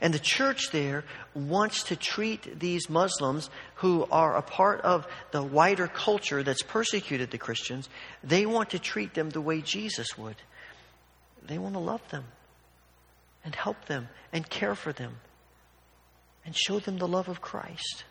And 0.00 0.12
the 0.12 0.18
church 0.18 0.70
there 0.70 1.04
wants 1.34 1.84
to 1.84 1.96
treat 1.96 2.58
these 2.58 2.90
Muslims 2.90 3.50
who 3.76 4.06
are 4.10 4.36
a 4.36 4.42
part 4.42 4.80
of 4.80 5.06
the 5.30 5.42
wider 5.42 5.86
culture 5.86 6.42
that's 6.42 6.62
persecuted 6.62 7.30
the 7.30 7.38
Christians, 7.38 7.88
they 8.22 8.46
want 8.46 8.70
to 8.70 8.78
treat 8.78 9.14
them 9.14 9.30
the 9.30 9.40
way 9.40 9.60
Jesus 9.60 10.18
would. 10.18 10.36
They 11.46 11.58
want 11.58 11.74
to 11.74 11.80
love 11.80 12.08
them 12.10 12.24
and 13.44 13.54
help 13.54 13.84
them 13.86 14.08
and 14.32 14.48
care 14.48 14.74
for 14.74 14.92
them 14.92 15.16
and 16.44 16.56
show 16.56 16.78
them 16.78 16.98
the 16.98 17.08
love 17.08 17.28
of 17.28 17.40
Christ. 17.40 18.04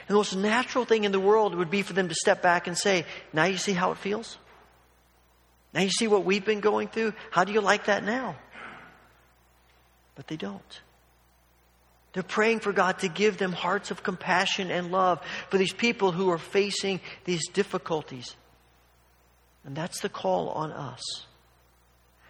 And 0.00 0.08
the 0.08 0.14
most 0.14 0.34
natural 0.34 0.84
thing 0.84 1.04
in 1.04 1.12
the 1.12 1.20
world 1.20 1.54
would 1.54 1.70
be 1.70 1.82
for 1.82 1.92
them 1.92 2.08
to 2.08 2.14
step 2.14 2.42
back 2.42 2.66
and 2.66 2.76
say, 2.76 3.04
Now 3.32 3.44
you 3.44 3.56
see 3.56 3.72
how 3.72 3.92
it 3.92 3.98
feels? 3.98 4.36
Now 5.72 5.82
you 5.82 5.90
see 5.90 6.08
what 6.08 6.24
we've 6.24 6.44
been 6.44 6.60
going 6.60 6.88
through? 6.88 7.12
How 7.30 7.44
do 7.44 7.52
you 7.52 7.60
like 7.60 7.86
that 7.86 8.04
now? 8.04 8.36
But 10.16 10.26
they 10.26 10.36
don't. 10.36 10.80
They're 12.12 12.22
praying 12.22 12.60
for 12.60 12.72
God 12.72 13.00
to 13.00 13.08
give 13.08 13.36
them 13.36 13.52
hearts 13.52 13.90
of 13.90 14.02
compassion 14.02 14.70
and 14.70 14.90
love 14.90 15.20
for 15.50 15.58
these 15.58 15.74
people 15.74 16.12
who 16.12 16.30
are 16.30 16.38
facing 16.38 17.00
these 17.24 17.46
difficulties. 17.48 18.34
And 19.66 19.76
that's 19.76 20.00
the 20.00 20.08
call 20.08 20.48
on 20.48 20.72
us. 20.72 21.02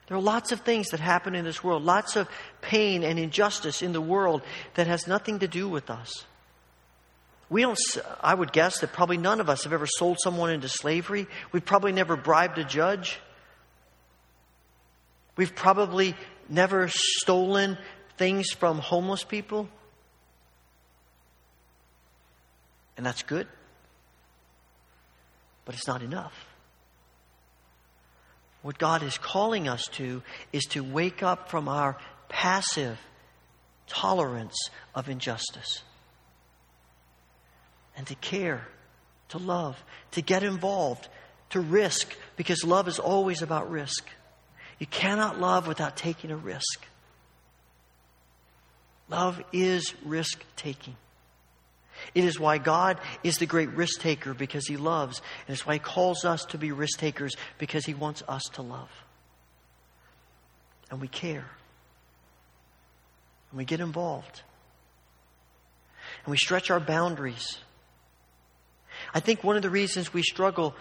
There 0.09 0.16
are 0.16 0.22
lots 0.22 0.53
of 0.53 0.61
things 0.61 0.89
that 0.89 1.01
happen 1.01 1.34
in 1.34 1.45
this 1.45 1.62
world, 1.62 1.84
lots 1.84 2.16
of 2.16 2.28
pain 2.62 3.03
and 3.03 3.18
injustice 3.18 3.82
in 3.82 3.93
the 3.93 4.01
world 4.01 4.43
that 4.74 4.87
has 4.87 5.07
nothing 5.07 5.41
to 5.41 5.49
do 5.49 5.68
with 5.68 5.91
us. 5.91 6.24
We 7.49 7.62
don't, 7.62 7.78
I 8.20 8.34
would 8.34 8.53
guess 8.53 8.80
that 8.80 8.93
probably 8.93 9.18
none 9.18 9.41
of 9.41 9.49
us 9.49 9.64
have 9.64 9.72
ever 9.72 9.87
sold 9.87 10.18
someone 10.20 10.51
into 10.51 10.68
slavery. 10.68 11.28
We've 11.53 11.64
probably 11.64 11.93
never 11.93 12.16
bribed 12.16 12.59
a 12.59 12.64
judge. 12.64 13.20
We've 15.37 15.55
probably 15.55 16.16
never 16.49 16.88
stolen 16.88 17.78
things 18.16 18.51
from 18.51 18.78
homeless 18.78 19.24
people. 19.24 19.68
And 22.97 23.05
that's 23.05 23.22
good. 23.22 23.47
But 25.64 25.74
it's 25.74 25.86
not 25.86 26.03
enough. 26.03 26.32
What 28.62 28.78
God 28.78 29.03
is 29.03 29.18
calling 29.18 29.68
us 29.68 29.86
to 29.92 30.22
is 30.53 30.64
to 30.70 30.82
wake 30.82 31.22
up 31.22 31.51
from 31.51 31.68
our 31.68 31.97
passive 32.28 32.99
tolerance 33.86 34.57
of 34.94 35.09
injustice 35.09 35.82
and 37.97 38.07
to 38.09 38.14
care, 38.16 38.66
to 39.28 39.38
love, 39.38 39.82
to 40.12 40.22
get 40.22 40.42
involved, 40.42 41.09
to 41.51 41.61
risk, 41.61 42.14
because 42.36 42.64
love 42.64 42.88
is 42.88 42.99
always 42.99 43.42
about 43.42 43.70
risk. 43.70 44.09
You 44.79 44.87
cannot 44.87 45.41
love 45.41 45.66
without 45.66 45.97
taking 45.97 46.31
a 46.31 46.37
risk. 46.37 46.87
Love 49.09 49.43
is 49.53 49.95
risk 50.05 50.45
taking. 50.57 50.97
It 52.14 52.24
is 52.24 52.39
why 52.39 52.59
God 52.59 52.99
is 53.22 53.39
the 53.39 53.47
great 53.47 53.70
risk 53.70 54.01
taker 54.01 54.35
because 54.35 54.66
He 54.66 54.77
loves. 54.77 55.22
And 55.47 55.55
it's 55.55 55.66
why 55.66 55.74
He 55.74 55.79
calls 55.79 56.24
us 56.24 56.45
to 56.47 56.59
be 56.59 56.72
risk 56.72 56.99
takers 56.99 57.35
because 57.59 57.87
He 57.87 57.95
wants 57.95 58.22
us 58.29 58.43
to 58.55 58.62
love. 58.62 58.91
And 60.91 61.01
we 61.01 61.09
care. 61.09 61.47
And 63.51 63.59
we 63.59 63.64
get 63.64 63.81
involved. 63.81 64.43
And 66.24 66.31
we 66.31 66.37
stretch 66.37 66.70
our 66.70 66.81
boundaries. 66.81 67.59
I 69.14 69.20
think 69.20 69.43
one 69.43 69.57
of 69.57 69.62
the 69.62 69.70
reasons 69.70 70.12
we 70.12 70.22
struggle 70.22 70.74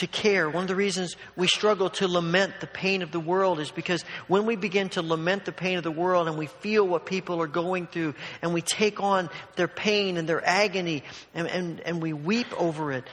to 0.00 0.06
care. 0.06 0.48
One 0.50 0.62
of 0.62 0.68
the 0.68 0.74
reasons 0.74 1.16
we 1.36 1.46
struggle 1.46 1.90
to 1.90 2.08
lament 2.08 2.54
the 2.60 2.66
pain 2.66 3.02
of 3.02 3.12
the 3.12 3.20
world 3.20 3.60
is 3.60 3.70
because 3.70 4.02
when 4.28 4.46
we 4.46 4.56
begin 4.56 4.88
to 4.90 5.02
lament 5.02 5.44
the 5.44 5.52
pain 5.52 5.76
of 5.78 5.84
the 5.84 5.90
world 5.90 6.26
and 6.26 6.36
we 6.36 6.46
feel 6.46 6.86
what 6.86 7.06
people 7.06 7.40
are 7.40 7.46
going 7.46 7.86
through 7.86 8.14
and 8.42 8.52
we 8.52 8.62
take 8.62 9.00
on 9.00 9.30
their 9.56 9.68
pain 9.68 10.16
and 10.16 10.28
their 10.28 10.44
agony 10.44 11.02
and, 11.34 11.46
and, 11.46 11.80
and 11.80 12.02
we 12.02 12.12
weep 12.12 12.48
over 12.58 12.92
it, 12.92 13.04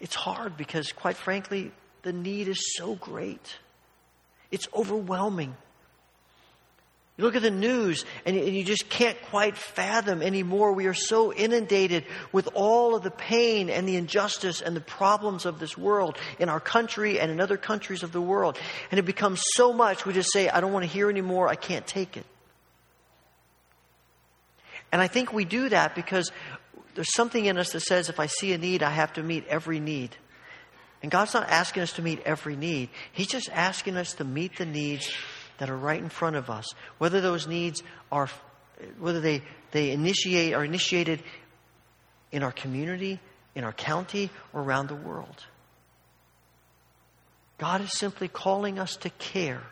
it's 0.00 0.14
hard 0.14 0.56
because, 0.56 0.92
quite 0.92 1.16
frankly, 1.16 1.70
the 2.02 2.12
need 2.12 2.48
is 2.48 2.76
so 2.76 2.94
great. 2.96 3.58
It's 4.50 4.68
overwhelming. 4.74 5.56
You 7.18 7.24
look 7.24 7.36
at 7.36 7.42
the 7.42 7.50
news 7.50 8.06
and 8.24 8.34
you- 8.34 8.64
just 8.64 8.88
can't 8.88 9.20
quite 9.22 9.56
fathom 9.56 10.22
anymore. 10.22 10.72
We 10.72 10.86
are 10.86 10.94
so 10.94 11.32
inundated 11.32 12.06
with 12.32 12.48
all 12.54 12.94
of 12.94 13.02
the 13.02 13.10
pain 13.10 13.68
and 13.68 13.86
the 13.86 13.96
injustice 13.96 14.62
and 14.62 14.74
the 14.74 14.80
problems 14.80 15.44
of 15.44 15.58
this 15.58 15.76
world 15.76 16.16
in 16.38 16.48
our 16.48 16.60
country 16.60 17.20
and 17.20 17.30
in 17.30 17.38
other 17.38 17.58
countries 17.58 18.02
of 18.02 18.12
the 18.12 18.20
world. 18.20 18.58
And 18.90 18.98
it 18.98 19.04
becomes 19.04 19.42
so 19.54 19.74
much, 19.74 20.06
we 20.06 20.14
just 20.14 20.32
say, 20.32 20.48
I 20.48 20.60
don't 20.60 20.72
want 20.72 20.84
to 20.84 20.90
hear 20.90 21.10
anymore. 21.10 21.48
I 21.48 21.54
can't 21.54 21.86
take 21.86 22.16
it. 22.16 22.24
And 24.90 25.00
I 25.00 25.06
think 25.06 25.32
we 25.32 25.44
do 25.44 25.68
that 25.68 25.94
because 25.94 26.30
there's 26.94 27.14
something 27.14 27.44
in 27.44 27.58
us 27.58 27.72
that 27.72 27.80
says 27.80 28.08
if 28.08 28.20
I 28.20 28.26
see 28.26 28.52
a 28.52 28.58
need, 28.58 28.82
I 28.82 28.90
have 28.90 29.12
to 29.14 29.22
meet 29.22 29.46
every 29.48 29.80
need. 29.80 30.16
And 31.02 31.10
God's 31.10 31.34
not 31.34 31.48
asking 31.48 31.82
us 31.82 31.94
to 31.94 32.02
meet 32.02 32.20
every 32.24 32.56
need. 32.56 32.88
He's 33.12 33.26
just 33.26 33.50
asking 33.50 33.96
us 33.96 34.14
to 34.14 34.24
meet 34.24 34.56
the 34.56 34.66
needs 34.66 35.10
that 35.62 35.70
are 35.70 35.76
right 35.76 36.02
in 36.02 36.08
front 36.08 36.34
of 36.34 36.50
us. 36.50 36.66
Whether 36.98 37.20
those 37.20 37.46
needs 37.46 37.84
are, 38.10 38.28
whether 38.98 39.20
they, 39.20 39.42
they 39.70 39.92
initiate, 39.92 40.54
are 40.54 40.64
initiated 40.64 41.22
in 42.32 42.42
our 42.42 42.50
community, 42.50 43.20
in 43.54 43.62
our 43.62 43.72
county, 43.72 44.28
or 44.52 44.60
around 44.60 44.88
the 44.88 44.96
world. 44.96 45.46
God 47.58 47.80
is 47.80 47.96
simply 47.96 48.26
calling 48.26 48.80
us 48.80 48.96
to 48.96 49.10
care, 49.10 49.62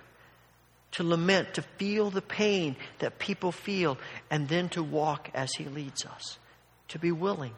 to 0.93 1.03
lament, 1.03 1.55
to 1.55 1.62
feel 1.76 2.09
the 2.09 2.22
pain 2.22 2.76
that 3.01 3.18
people 3.18 3.51
feel, 3.51 3.99
and 4.30 4.49
then 4.49 4.68
to 4.68 4.84
walk 4.84 5.28
as 5.34 5.51
He 5.55 5.64
leads 5.64 6.07
us, 6.07 6.38
to 6.86 7.01
be 7.01 7.11
willing, 7.11 7.55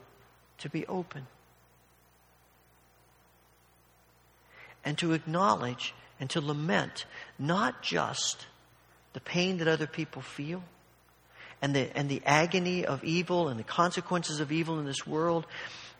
to 0.57 0.71
be 0.71 0.87
open. 0.87 1.27
and 4.85 4.99
to 4.99 5.13
acknowledge 5.13 5.95
and 6.23 6.31
to 6.31 6.41
lament 6.41 7.05
not 7.37 7.83
just 7.83 8.47
the 9.13 9.19
pain 9.19 9.59
that 9.59 9.67
other 9.67 9.89
people 9.89 10.23
feel 10.23 10.63
and 11.61 11.75
the, 11.75 11.91
and 11.97 12.09
the 12.09 12.23
agony 12.25 12.87
of 12.87 13.03
evil 13.03 13.49
and 13.49 13.59
the 13.59 13.65
consequences 13.65 14.39
of 14.39 14.53
evil 14.53 14.79
in 14.79 14.85
this 14.85 15.05
world, 15.05 15.49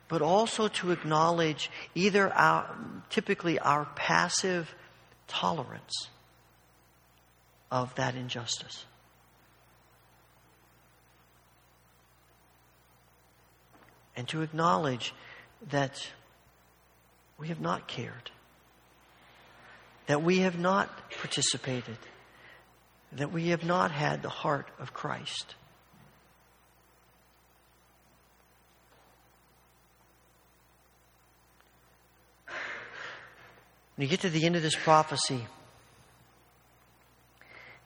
but 0.07 0.23
also 0.23 0.69
to 0.69 0.93
acknowledge 0.93 1.73
either 1.97 2.33
our, 2.33 2.73
typically 3.11 3.59
our 3.59 3.85
passive 3.97 4.73
tolerance 5.27 6.09
of 7.73 7.93
that 7.97 8.15
injustice. 8.15 8.85
And 14.15 14.29
to 14.29 14.43
acknowledge 14.43 15.13
that 15.69 16.13
we 17.39 17.49
have 17.49 17.61
not 17.61 17.89
cared 17.89 18.31
that 20.07 20.23
we 20.23 20.39
have 20.39 20.59
not 20.59 21.11
participated, 21.11 21.99
that 23.13 23.33
we 23.33 23.49
have 23.49 23.65
not 23.65 23.91
had 23.91 24.23
the 24.23 24.29
heart 24.29 24.69
of 24.79 24.93
Christ. 24.93 25.55
When 33.97 34.07
you 34.07 34.09
get 34.09 34.21
to 34.21 34.31
the 34.31 34.45
end 34.47 34.57
of 34.57 34.63
this 34.63 34.75
prophecy, 34.75 35.47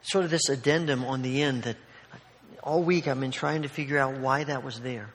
sort 0.03 0.25
of 0.25 0.31
this 0.31 0.49
addendum 0.49 1.05
on 1.05 1.23
the 1.23 1.43
end 1.43 1.65
that 1.65 1.77
all 2.63 2.83
week 2.83 3.09
I've 3.09 3.21
been 3.21 3.33
trying 3.33 3.63
to 3.63 3.69
figure 3.69 3.99
out 3.99 4.19
why 4.19 4.45
that 4.45 4.65
was 4.65 4.81
there. 4.81 5.11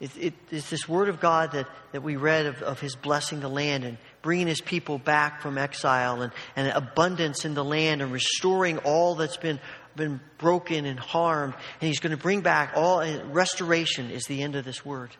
It, 0.00 0.16
it, 0.16 0.34
it's 0.50 0.70
this 0.70 0.88
word 0.88 1.08
of 1.08 1.20
God 1.20 1.52
that, 1.52 1.68
that 1.92 2.02
we 2.02 2.16
read 2.16 2.46
of, 2.46 2.62
of 2.62 2.80
his 2.80 2.94
blessing 2.94 3.40
the 3.40 3.48
land 3.48 3.84
and 3.84 3.98
bringing 4.28 4.46
his 4.46 4.60
people 4.60 4.98
back 4.98 5.40
from 5.40 5.56
exile 5.56 6.20
and, 6.20 6.30
and 6.54 6.68
abundance 6.68 7.46
in 7.46 7.54
the 7.54 7.64
land 7.64 8.02
and 8.02 8.12
restoring 8.12 8.76
all 8.80 9.14
that's 9.14 9.38
been, 9.38 9.58
been 9.96 10.20
broken 10.36 10.84
and 10.84 11.00
harmed. 11.00 11.54
And 11.80 11.88
he's 11.88 11.98
going 11.98 12.14
to 12.14 12.22
bring 12.22 12.42
back 12.42 12.74
all, 12.76 13.02
restoration 13.30 14.10
is 14.10 14.24
the 14.24 14.42
end 14.42 14.54
of 14.54 14.66
this 14.66 14.84
word. 14.84 15.16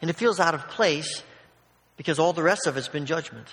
And 0.00 0.08
it 0.08 0.12
feels 0.12 0.38
out 0.38 0.54
of 0.54 0.68
place 0.68 1.24
because 1.96 2.20
all 2.20 2.32
the 2.32 2.42
rest 2.44 2.68
of 2.68 2.76
it's 2.76 2.86
been 2.86 3.04
judgment. 3.04 3.48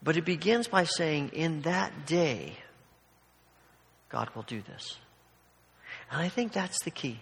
But 0.00 0.16
it 0.16 0.24
begins 0.24 0.68
by 0.68 0.84
saying, 0.84 1.30
in 1.32 1.62
that 1.62 2.06
day, 2.06 2.52
God 4.10 4.30
will 4.36 4.44
do 4.44 4.62
this. 4.62 4.96
And 6.08 6.22
I 6.22 6.28
think 6.28 6.52
that's 6.52 6.84
the 6.84 6.92
key. 6.92 7.18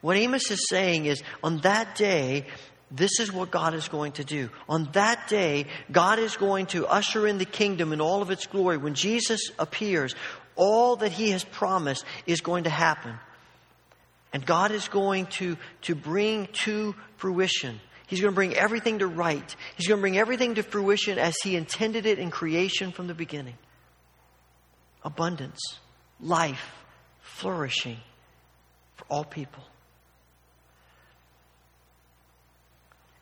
What 0.00 0.16
Amos 0.16 0.48
is 0.48 0.64
saying 0.68 1.06
is 1.06 1.24
on 1.42 1.58
that 1.62 1.96
day, 1.96 2.46
this 2.90 3.18
is 3.18 3.32
what 3.32 3.50
God 3.50 3.74
is 3.74 3.88
going 3.88 4.12
to 4.12 4.24
do. 4.24 4.48
On 4.68 4.88
that 4.92 5.28
day, 5.28 5.66
God 5.90 6.18
is 6.18 6.36
going 6.36 6.66
to 6.66 6.86
usher 6.86 7.26
in 7.26 7.38
the 7.38 7.44
kingdom 7.44 7.92
in 7.92 8.00
all 8.00 8.22
of 8.22 8.30
its 8.30 8.46
glory. 8.46 8.76
When 8.76 8.94
Jesus 8.94 9.50
appears, 9.58 10.14
all 10.54 10.96
that 10.96 11.12
he 11.12 11.30
has 11.30 11.44
promised 11.44 12.04
is 12.26 12.40
going 12.40 12.64
to 12.64 12.70
happen. 12.70 13.14
And 14.32 14.44
God 14.44 14.70
is 14.70 14.88
going 14.88 15.26
to, 15.26 15.56
to 15.82 15.94
bring 15.94 16.48
to 16.64 16.94
fruition. 17.16 17.80
He's 18.06 18.20
going 18.20 18.32
to 18.32 18.36
bring 18.36 18.54
everything 18.54 19.00
to 19.00 19.06
right. 19.06 19.56
He's 19.76 19.88
going 19.88 19.98
to 19.98 20.02
bring 20.02 20.18
everything 20.18 20.54
to 20.54 20.62
fruition 20.62 21.18
as 21.18 21.36
he 21.42 21.56
intended 21.56 22.06
it 22.06 22.18
in 22.18 22.30
creation 22.30 22.92
from 22.92 23.06
the 23.06 23.14
beginning 23.14 23.54
abundance, 25.02 25.60
life, 26.20 26.82
flourishing 27.20 27.98
for 28.96 29.06
all 29.08 29.24
people. 29.24 29.62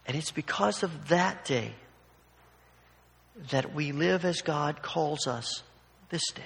And 0.07 0.17
it's 0.17 0.33
because 0.33 0.83
of 0.83 1.09
that 1.09 1.45
day 1.45 1.73
that 3.51 3.75
we 3.75 3.93
live 3.93 4.25
as 4.25 4.43
God 4.43 4.83
calls 4.83 5.27
us 5.27 5.63
this 6.11 6.23
day. 6.35 6.43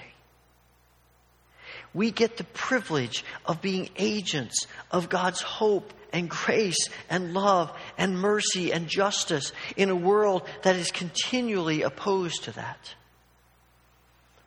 We 1.93 2.11
get 2.11 2.37
the 2.37 2.43
privilege 2.43 3.23
of 3.45 3.61
being 3.61 3.89
agents 3.97 4.67
of 4.91 5.09
God's 5.09 5.41
hope 5.41 5.93
and 6.13 6.29
grace 6.29 6.87
and 7.09 7.33
love 7.33 7.71
and 7.97 8.19
mercy 8.19 8.71
and 8.71 8.87
justice 8.87 9.51
in 9.75 9.89
a 9.89 9.95
world 9.95 10.43
that 10.63 10.75
is 10.75 10.91
continually 10.91 11.81
opposed 11.81 12.45
to 12.45 12.51
that. 12.53 12.95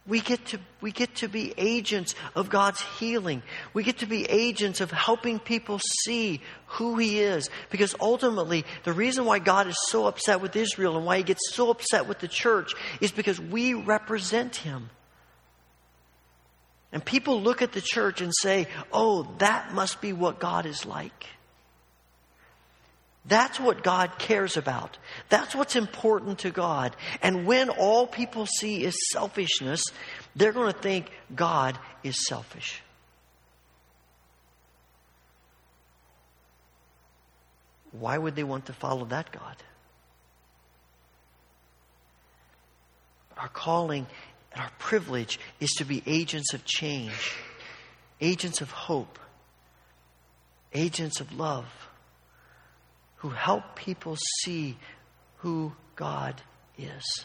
We 0.04 0.20
get, 0.20 0.44
to, 0.46 0.58
we 0.80 0.90
get 0.90 1.14
to 1.16 1.28
be 1.28 1.54
agents 1.56 2.16
of 2.34 2.50
God's 2.50 2.80
healing. 2.98 3.42
We 3.72 3.84
get 3.84 3.98
to 3.98 4.06
be 4.06 4.24
agents 4.24 4.80
of 4.80 4.90
helping 4.90 5.38
people 5.38 5.78
see 6.04 6.40
who 6.66 6.98
He 6.98 7.20
is. 7.20 7.50
Because 7.70 7.94
ultimately, 8.00 8.64
the 8.82 8.92
reason 8.92 9.24
why 9.24 9.38
God 9.38 9.68
is 9.68 9.78
so 9.88 10.06
upset 10.06 10.40
with 10.40 10.56
Israel 10.56 10.96
and 10.96 11.06
why 11.06 11.18
He 11.18 11.22
gets 11.22 11.54
so 11.54 11.70
upset 11.70 12.08
with 12.08 12.18
the 12.18 12.26
church 12.26 12.74
is 13.00 13.12
because 13.12 13.40
we 13.40 13.74
represent 13.74 14.56
Him. 14.56 14.90
And 16.90 17.04
people 17.04 17.40
look 17.40 17.62
at 17.62 17.72
the 17.72 17.80
church 17.80 18.20
and 18.20 18.32
say, 18.40 18.66
oh, 18.92 19.32
that 19.38 19.72
must 19.72 20.00
be 20.00 20.12
what 20.12 20.40
God 20.40 20.66
is 20.66 20.84
like. 20.84 21.26
That's 23.24 23.60
what 23.60 23.84
God 23.84 24.18
cares 24.18 24.56
about. 24.56 24.98
That's 25.28 25.54
what's 25.54 25.76
important 25.76 26.40
to 26.40 26.50
God. 26.50 26.96
And 27.22 27.46
when 27.46 27.70
all 27.70 28.06
people 28.06 28.46
see 28.46 28.84
is 28.84 28.96
selfishness, 29.12 29.84
they're 30.34 30.52
going 30.52 30.72
to 30.72 30.78
think 30.78 31.10
God 31.34 31.78
is 32.02 32.26
selfish. 32.26 32.82
Why 37.92 38.18
would 38.18 38.34
they 38.34 38.42
want 38.42 38.66
to 38.66 38.72
follow 38.72 39.04
that 39.06 39.30
God? 39.30 39.56
Our 43.36 43.48
calling 43.48 44.06
and 44.52 44.62
our 44.62 44.70
privilege 44.78 45.38
is 45.60 45.70
to 45.78 45.84
be 45.84 46.02
agents 46.06 46.54
of 46.54 46.64
change, 46.64 47.34
agents 48.20 48.60
of 48.60 48.70
hope, 48.70 49.18
agents 50.74 51.20
of 51.20 51.32
love 51.38 51.66
who 53.22 53.28
help 53.28 53.76
people 53.76 54.16
see 54.42 54.76
who 55.38 55.72
God 55.94 56.42
is. 56.76 57.24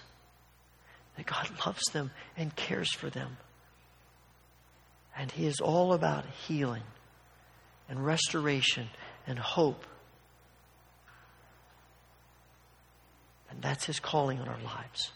That 1.15 1.25
God 1.25 1.49
loves 1.65 1.81
them 1.91 2.11
and 2.37 2.55
cares 2.55 2.93
for 2.93 3.09
them. 3.09 3.37
And 5.17 5.31
He 5.31 5.47
is 5.47 5.59
all 5.59 5.93
about 5.93 6.23
healing 6.47 6.83
and 7.89 8.05
restoration 8.05 8.89
and 9.25 9.39
hope. 9.39 9.87
And 13.49 13.59
that's 13.59 13.85
His 13.85 13.99
calling 13.99 14.39
on 14.39 14.47
our 14.47 14.61
lives. 14.61 15.11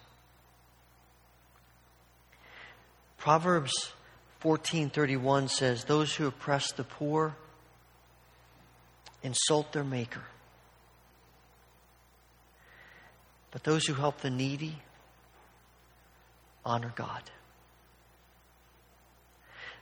Proverbs 3.20 3.94
14:31 4.42 5.48
says 5.48 5.84
those 5.84 6.16
who 6.16 6.26
oppress 6.26 6.72
the 6.72 6.84
poor 6.84 7.36
insult 9.22 9.74
their 9.74 9.84
maker 9.84 10.24
But 13.52 13.64
those 13.64 13.86
who 13.86 13.94
help 13.94 14.22
the 14.22 14.30
needy 14.30 14.78
honor 16.66 16.94
God. 16.96 17.22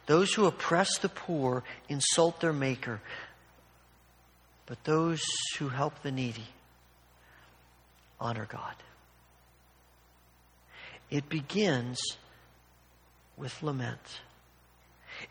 Those 0.08 0.34
who 0.34 0.46
oppress 0.46 0.98
the 0.98 1.10
poor 1.10 1.64
insult 1.88 2.42
their 2.42 2.54
Maker, 2.54 3.00
but 4.66 4.84
those 4.84 5.22
who 5.60 5.70
help 5.70 6.02
the 6.02 6.12
needy 6.12 6.48
honor 8.20 8.48
God. 8.50 8.76
it 11.10 11.30
begins 11.30 12.00
with 13.38 13.64
lament. 13.64 14.22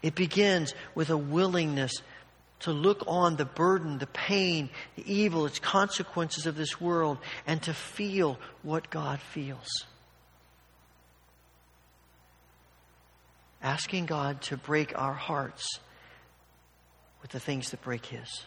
It 0.02 0.14
begins 0.14 0.74
with 0.94 1.10
a 1.10 1.16
willingness 1.16 1.92
to 2.60 2.72
look 2.72 3.04
on 3.06 3.36
the 3.36 3.44
burden, 3.44 3.98
the 3.98 4.06
pain, 4.06 4.68
the 4.96 5.12
evil, 5.12 5.46
its 5.46 5.58
consequences 5.58 6.46
of 6.46 6.56
this 6.56 6.80
world, 6.80 7.18
and 7.46 7.62
to 7.62 7.74
feel 7.74 8.38
what 8.62 8.90
God 8.90 9.20
feels. 9.20 9.86
Asking 13.62 14.06
God 14.06 14.42
to 14.42 14.56
break 14.56 14.96
our 14.98 15.14
hearts 15.14 15.66
with 17.22 17.30
the 17.30 17.40
things 17.40 17.70
that 17.70 17.82
break 17.82 18.06
His. 18.06 18.44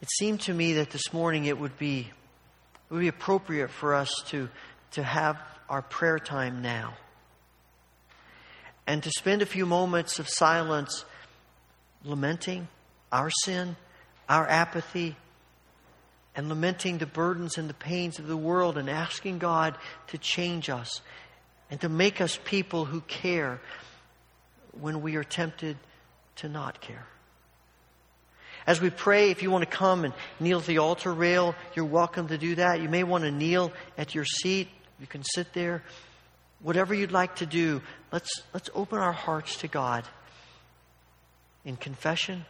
It 0.00 0.08
seemed 0.10 0.40
to 0.42 0.54
me 0.54 0.74
that 0.74 0.90
this 0.90 1.12
morning 1.12 1.46
it 1.46 1.58
would 1.58 1.78
be, 1.78 2.00
it 2.00 2.92
would 2.92 3.00
be 3.00 3.08
appropriate 3.08 3.70
for 3.70 3.94
us 3.94 4.10
to, 4.28 4.50
to 4.92 5.02
have 5.02 5.38
our 5.68 5.80
prayer 5.80 6.18
time 6.18 6.60
now 6.60 6.94
and 8.86 9.02
to 9.02 9.10
spend 9.10 9.42
a 9.42 9.46
few 9.46 9.66
moments 9.66 10.18
of 10.18 10.28
silence 10.28 11.04
lamenting 12.04 12.68
our 13.10 13.30
sin, 13.30 13.76
our 14.28 14.46
apathy, 14.46 15.16
and 16.36 16.48
lamenting 16.48 16.98
the 16.98 17.06
burdens 17.06 17.58
and 17.58 17.70
the 17.70 17.74
pains 17.74 18.18
of 18.18 18.26
the 18.26 18.36
world 18.36 18.76
and 18.76 18.90
asking 18.90 19.38
God 19.38 19.76
to 20.08 20.18
change 20.18 20.68
us 20.68 21.00
and 21.70 21.80
to 21.80 21.88
make 21.88 22.20
us 22.20 22.38
people 22.44 22.84
who 22.84 23.00
care 23.02 23.60
when 24.80 25.00
we 25.00 25.16
are 25.16 25.24
tempted 25.24 25.76
to 26.36 26.48
not 26.48 26.80
care. 26.80 27.06
As 28.66 28.80
we 28.80 28.90
pray, 28.90 29.30
if 29.30 29.42
you 29.42 29.50
want 29.50 29.62
to 29.62 29.76
come 29.76 30.04
and 30.04 30.14
kneel 30.40 30.58
at 30.58 30.66
the 30.66 30.78
altar 30.78 31.12
rail, 31.12 31.54
you're 31.74 31.84
welcome 31.84 32.28
to 32.28 32.38
do 32.38 32.54
that. 32.56 32.80
You 32.80 32.88
may 32.88 33.04
want 33.04 33.24
to 33.24 33.30
kneel 33.30 33.72
at 33.96 34.14
your 34.14 34.24
seat. 34.24 34.68
You 34.98 35.06
can 35.06 35.22
sit 35.22 35.52
there 35.52 35.82
whatever 36.64 36.94
you'd 36.94 37.12
like 37.12 37.36
to 37.36 37.46
do, 37.46 37.82
let's, 38.10 38.42
let's 38.54 38.70
open 38.74 38.98
our 38.98 39.12
hearts 39.12 39.58
to 39.58 39.68
God 39.68 40.02
in 41.64 41.76
confession 41.76 42.46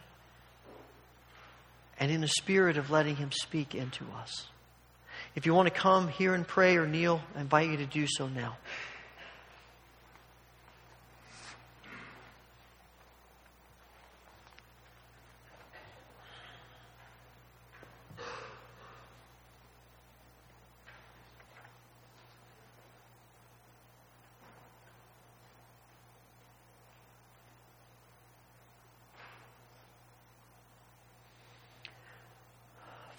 and 1.99 2.09
in 2.09 2.23
a 2.23 2.27
spirit 2.27 2.77
of 2.77 2.89
letting 2.89 3.17
Him 3.17 3.31
speak 3.31 3.75
into 3.75 4.05
us. 4.21 4.47
If 5.35 5.45
you 5.45 5.53
want 5.53 5.67
to 5.67 5.73
come 5.73 6.07
here 6.07 6.33
and 6.33 6.47
pray 6.47 6.77
or 6.77 6.87
kneel, 6.87 7.21
I 7.35 7.41
invite 7.41 7.69
you 7.69 7.77
to 7.77 7.85
do 7.85 8.07
so 8.07 8.27
now. 8.27 8.55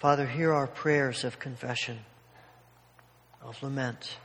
Father, 0.07 0.25
hear 0.25 0.53
our 0.53 0.67
prayers 0.67 1.25
of 1.25 1.37
confession, 1.37 1.99
of 3.41 3.61
lament. 3.61 4.15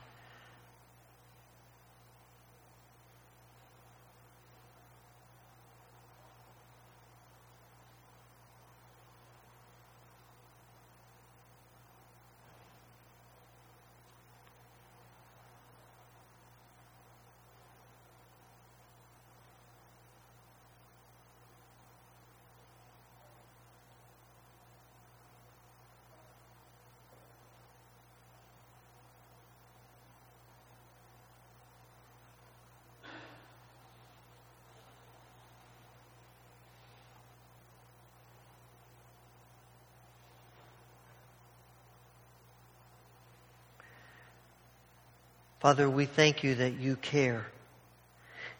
Father, 45.63 45.89
we 45.89 46.05
thank 46.05 46.43
you 46.43 46.55
that 46.55 46.77
you 46.77 46.97
care. 46.97 47.45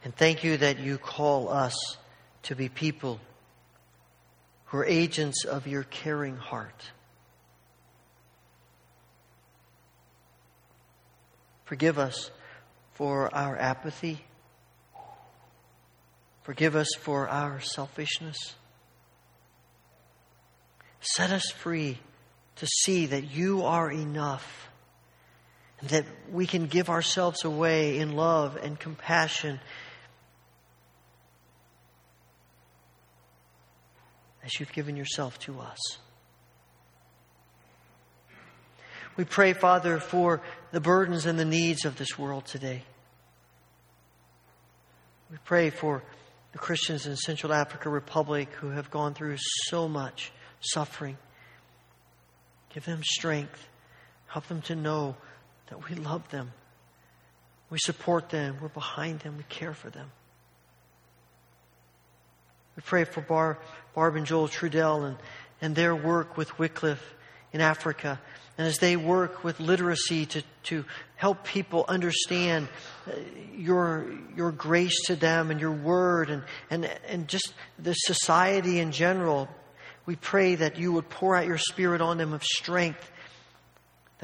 And 0.06 0.16
thank 0.16 0.46
you 0.46 0.56
that 0.56 0.80
you 0.80 0.98
call 0.98 1.50
us 1.50 1.76
to 2.44 2.56
be 2.56 2.70
people 2.70 3.20
who 4.68 4.78
are 4.78 4.86
agents 4.86 5.44
of 5.44 5.68
your 5.68 5.84
caring 5.84 6.38
heart. 6.38 6.92
Forgive 11.66 12.00
us 12.00 12.32
for 12.94 13.36
our 13.36 13.58
apathy. 13.58 14.24
Forgive 16.44 16.78
us 16.78 16.88
for 17.02 17.28
our 17.28 17.60
selfishness. 17.60 18.56
Set 21.02 21.32
us 21.32 21.52
free 21.52 22.00
to 22.56 22.66
see 22.66 23.08
that 23.08 23.30
you 23.30 23.64
are 23.66 23.92
enough 23.92 24.70
that 25.90 26.06
we 26.32 26.48
can 26.48 26.68
give 26.68 26.90
ourselves 26.90 27.44
away 27.44 28.00
in 28.00 28.14
love 28.14 28.58
and 28.62 28.80
compassion 28.80 29.60
as 34.46 34.60
you've 34.60 34.74
given 34.74 34.96
yourself 34.96 35.38
to 35.40 35.60
us. 35.60 35.80
We 39.16 39.26
pray, 39.26 39.54
Father, 39.54 40.00
for 40.00 40.42
the 40.72 40.80
burdens 40.80 41.26
and 41.26 41.38
the 41.38 41.46
needs 41.46 41.86
of 41.86 41.98
this 41.98 42.18
world 42.18 42.46
today. 42.46 42.84
We 45.30 45.38
pray 45.46 45.70
for 45.70 46.04
the 46.52 46.58
Christians 46.58 47.06
in 47.06 47.16
Central 47.16 47.54
Africa 47.54 47.90
Republic 47.90 48.50
who 48.54 48.70
have 48.70 48.90
gone 48.90 49.14
through 49.14 49.38
so 49.68 49.88
much 49.88 50.32
suffering. 50.62 51.18
Give 52.74 52.86
them 52.86 53.02
strength. 53.04 53.68
Help 54.28 54.48
them 54.48 54.62
to 54.64 54.76
know 54.76 55.16
that 55.74 55.90
we 55.90 55.96
love 55.96 56.30
them. 56.30 56.52
We 57.72 57.80
support 57.80 58.30
them. 58.30 58.58
We're 58.62 58.68
behind 58.68 59.22
them. 59.22 59.38
We 59.38 59.44
care 59.50 59.74
for 59.74 59.90
them. 59.90 60.12
We 62.76 62.84
pray 62.86 63.06
for 63.06 63.22
Bar, 63.22 63.58
Barb 63.96 64.16
and 64.16 64.26
Joel 64.28 64.50
Trudell 64.50 65.08
and, 65.08 65.18
and 65.62 65.76
their 65.76 65.96
work 65.96 66.38
with 66.38 66.60
Wycliffe 66.60 67.16
in 67.54 67.60
Africa. 67.60 68.22
And 68.56 68.68
as 68.68 68.78
they 68.78 68.96
work 68.96 69.44
with 69.44 69.60
literacy 69.60 70.28
to, 70.28 70.44
to 70.66 70.86
help 71.16 71.44
people 71.44 71.86
understand 71.88 72.68
uh, 73.08 73.14
your, 73.56 74.12
your 74.36 74.52
grace 74.52 75.06
to 75.08 75.16
them 75.16 75.50
and 75.50 75.60
your 75.60 75.72
word 75.72 76.30
and, 76.30 76.44
and, 76.70 76.86
and 77.08 77.28
just 77.28 77.52
the 77.80 77.94
society 77.94 78.78
in 78.78 78.92
general, 78.92 79.50
we 80.06 80.18
pray 80.18 80.54
that 80.54 80.78
you 80.78 80.92
would 80.92 81.10
pour 81.10 81.36
out 81.36 81.48
your 81.48 81.58
spirit 81.58 82.00
on 82.00 82.20
them 82.20 82.34
of 82.34 82.44
strength 82.44 83.10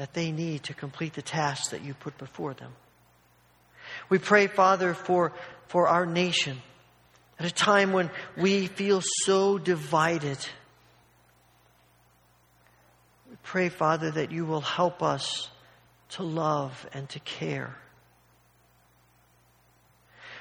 that 0.00 0.14
they 0.14 0.32
need 0.32 0.62
to 0.62 0.72
complete 0.72 1.12
the 1.12 1.20
tasks 1.20 1.68
that 1.68 1.84
you 1.84 1.92
put 1.92 2.16
before 2.16 2.54
them. 2.54 2.72
We 4.08 4.16
pray, 4.16 4.46
Father, 4.46 4.94
for, 4.94 5.34
for 5.66 5.88
our 5.88 6.06
nation 6.06 6.56
at 7.38 7.44
a 7.44 7.50
time 7.50 7.92
when 7.92 8.08
we 8.34 8.66
feel 8.66 9.02
so 9.04 9.58
divided. 9.58 10.38
We 13.28 13.36
pray, 13.42 13.68
Father, 13.68 14.10
that 14.12 14.32
you 14.32 14.46
will 14.46 14.62
help 14.62 15.02
us 15.02 15.50
to 16.12 16.22
love 16.22 16.88
and 16.94 17.06
to 17.10 17.20
care. 17.20 17.76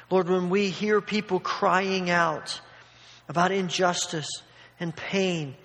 Lord, 0.10 0.30
when 0.30 0.50
we 0.50 0.70
hear 0.70 1.02
people 1.02 1.42
crying 1.42 2.10
out 2.10 2.62
about 3.28 3.52
injustice 3.52 4.30
and 4.80 4.96
pain, 4.96 5.58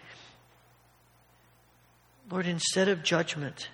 Lord, 2.29 2.49
instead 2.49 2.89
of 2.89 3.05
judgment, 3.05 3.69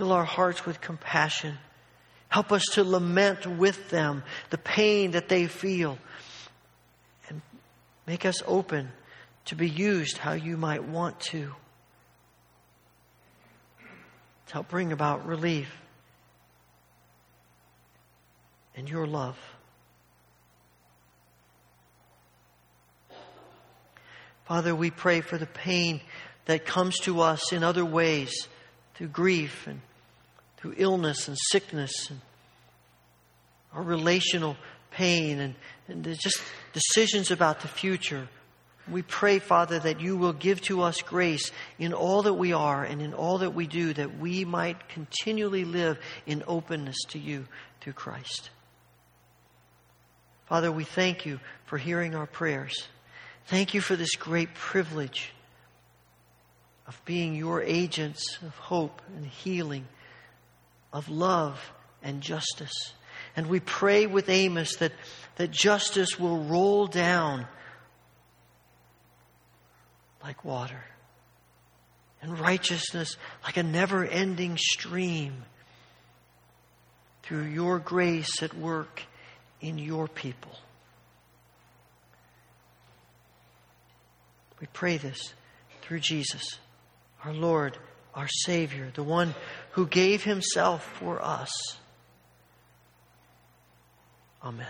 Fill 0.00 0.12
our 0.12 0.24
hearts 0.24 0.64
with 0.64 0.80
compassion. 0.80 1.58
Help 2.30 2.52
us 2.52 2.64
to 2.72 2.82
lament 2.82 3.44
with 3.44 3.90
them 3.90 4.22
the 4.48 4.56
pain 4.56 5.10
that 5.10 5.28
they 5.28 5.46
feel. 5.46 5.98
And 7.28 7.42
make 8.06 8.24
us 8.24 8.42
open 8.46 8.92
to 9.44 9.54
be 9.54 9.68
used 9.68 10.16
how 10.16 10.32
you 10.32 10.56
might 10.56 10.84
want 10.84 11.20
to. 11.20 11.52
To 14.46 14.52
help 14.54 14.68
bring 14.68 14.90
about 14.90 15.26
relief 15.26 15.70
and 18.74 18.88
your 18.88 19.06
love. 19.06 19.36
Father, 24.46 24.74
we 24.74 24.90
pray 24.90 25.20
for 25.20 25.36
the 25.36 25.44
pain 25.44 26.00
that 26.46 26.64
comes 26.64 26.98
to 27.00 27.20
us 27.20 27.52
in 27.52 27.62
other 27.62 27.84
ways 27.84 28.48
through 28.94 29.08
grief 29.08 29.66
and 29.66 29.82
through 30.60 30.74
illness 30.76 31.28
and 31.28 31.36
sickness 31.50 32.10
and 32.10 32.20
our 33.72 33.82
relational 33.82 34.56
pain 34.90 35.38
and, 35.38 35.54
and 35.88 36.04
just 36.04 36.42
decisions 36.72 37.30
about 37.30 37.60
the 37.60 37.68
future. 37.68 38.28
We 38.90 39.02
pray, 39.02 39.38
Father, 39.38 39.78
that 39.78 40.00
you 40.00 40.16
will 40.16 40.32
give 40.32 40.60
to 40.62 40.82
us 40.82 41.00
grace 41.02 41.52
in 41.78 41.92
all 41.92 42.22
that 42.22 42.34
we 42.34 42.52
are 42.52 42.82
and 42.82 43.00
in 43.00 43.14
all 43.14 43.38
that 43.38 43.54
we 43.54 43.66
do, 43.66 43.92
that 43.94 44.18
we 44.18 44.44
might 44.44 44.88
continually 44.88 45.64
live 45.64 45.98
in 46.26 46.42
openness 46.46 46.96
to 47.10 47.18
you 47.18 47.46
through 47.80 47.92
Christ. 47.92 48.50
Father, 50.46 50.72
we 50.72 50.82
thank 50.82 51.24
you 51.24 51.38
for 51.66 51.78
hearing 51.78 52.16
our 52.16 52.26
prayers. 52.26 52.88
Thank 53.46 53.74
you 53.74 53.80
for 53.80 53.94
this 53.94 54.16
great 54.16 54.54
privilege 54.54 55.32
of 56.88 57.00
being 57.04 57.36
your 57.36 57.62
agents 57.62 58.38
of 58.42 58.56
hope 58.56 59.00
and 59.16 59.24
healing, 59.24 59.86
of 60.92 61.08
love 61.08 61.72
and 62.02 62.20
justice. 62.20 62.92
And 63.36 63.48
we 63.48 63.60
pray 63.60 64.06
with 64.06 64.28
Amos 64.28 64.76
that, 64.76 64.92
that 65.36 65.50
justice 65.50 66.18
will 66.18 66.38
roll 66.38 66.86
down 66.86 67.46
like 70.22 70.44
water, 70.44 70.84
and 72.22 72.38
righteousness 72.38 73.16
like 73.44 73.56
a 73.56 73.62
never 73.62 74.04
ending 74.04 74.56
stream 74.58 75.44
through 77.22 77.44
your 77.44 77.78
grace 77.78 78.42
at 78.42 78.52
work 78.54 79.02
in 79.60 79.78
your 79.78 80.08
people. 80.08 80.52
We 84.60 84.66
pray 84.72 84.98
this 84.98 85.32
through 85.80 86.00
Jesus, 86.00 86.58
our 87.24 87.32
Lord, 87.32 87.78
our 88.14 88.28
Savior, 88.28 88.90
the 88.94 89.02
one 89.02 89.34
who 89.72 89.86
gave 89.86 90.24
himself 90.24 90.84
for 90.98 91.22
us. 91.22 91.50
Amen. 94.42 94.66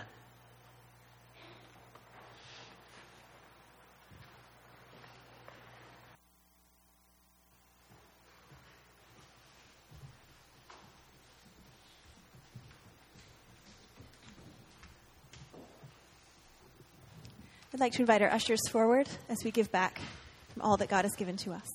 I'd 17.73 17.79
like 17.79 17.93
to 17.93 18.01
invite 18.01 18.21
our 18.21 18.29
ushers 18.29 18.59
forward 18.69 19.07
as 19.29 19.43
we 19.45 19.51
give 19.51 19.71
back 19.71 19.99
from 20.53 20.61
all 20.61 20.77
that 20.77 20.89
God 20.89 21.05
has 21.05 21.15
given 21.15 21.37
to 21.37 21.53
us. 21.53 21.67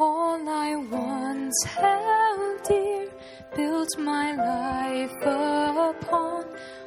All 0.00 0.48
I 0.48 0.76
once 0.76 1.64
held 1.64 2.62
dear, 2.68 3.08
built 3.56 3.88
my 3.98 4.32
life 4.32 5.16
upon. 5.22 6.44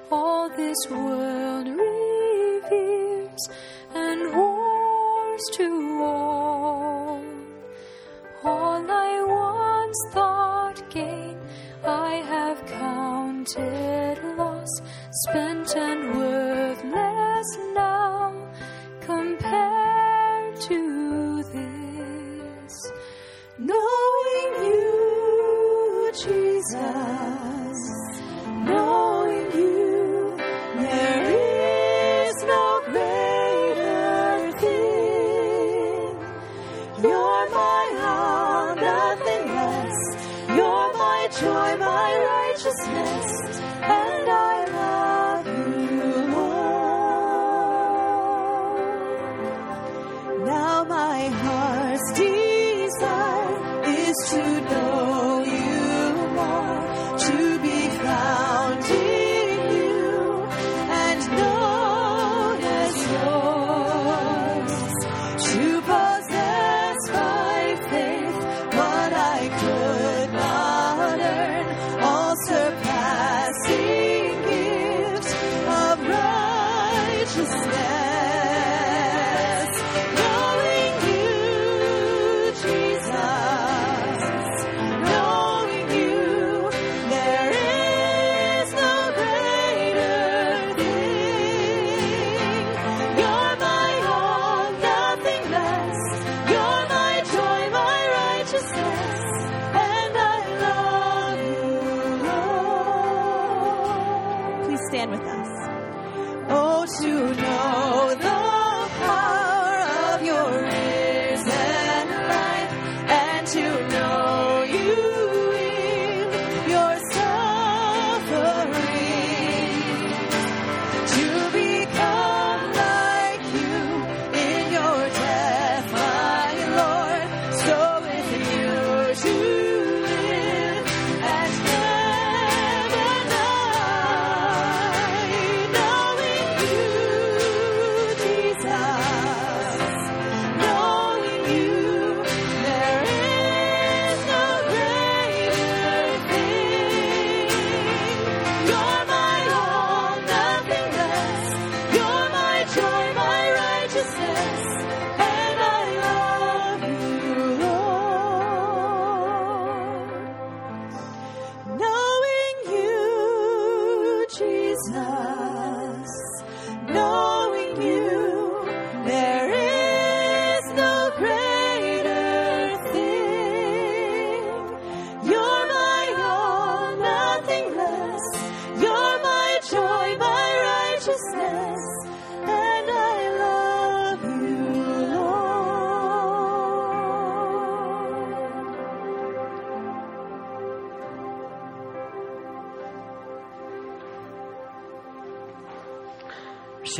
All 0.10 0.48
this 0.56 0.78
world 0.90 1.68
reveres 1.68 3.50
and 3.94 4.34
wars 4.34 5.42
to 5.58 5.68
all. 6.02 7.22
All 8.46 8.86
I 8.90 9.12
once 9.28 10.00
thought 10.14 10.82
gain, 10.90 11.38
I 11.86 12.16
have 12.34 12.66
counted 12.66 14.38
loss, 14.38 14.74
spent 15.26 15.76
and 15.76 16.16
worthless 16.16 17.50
now, 17.74 18.01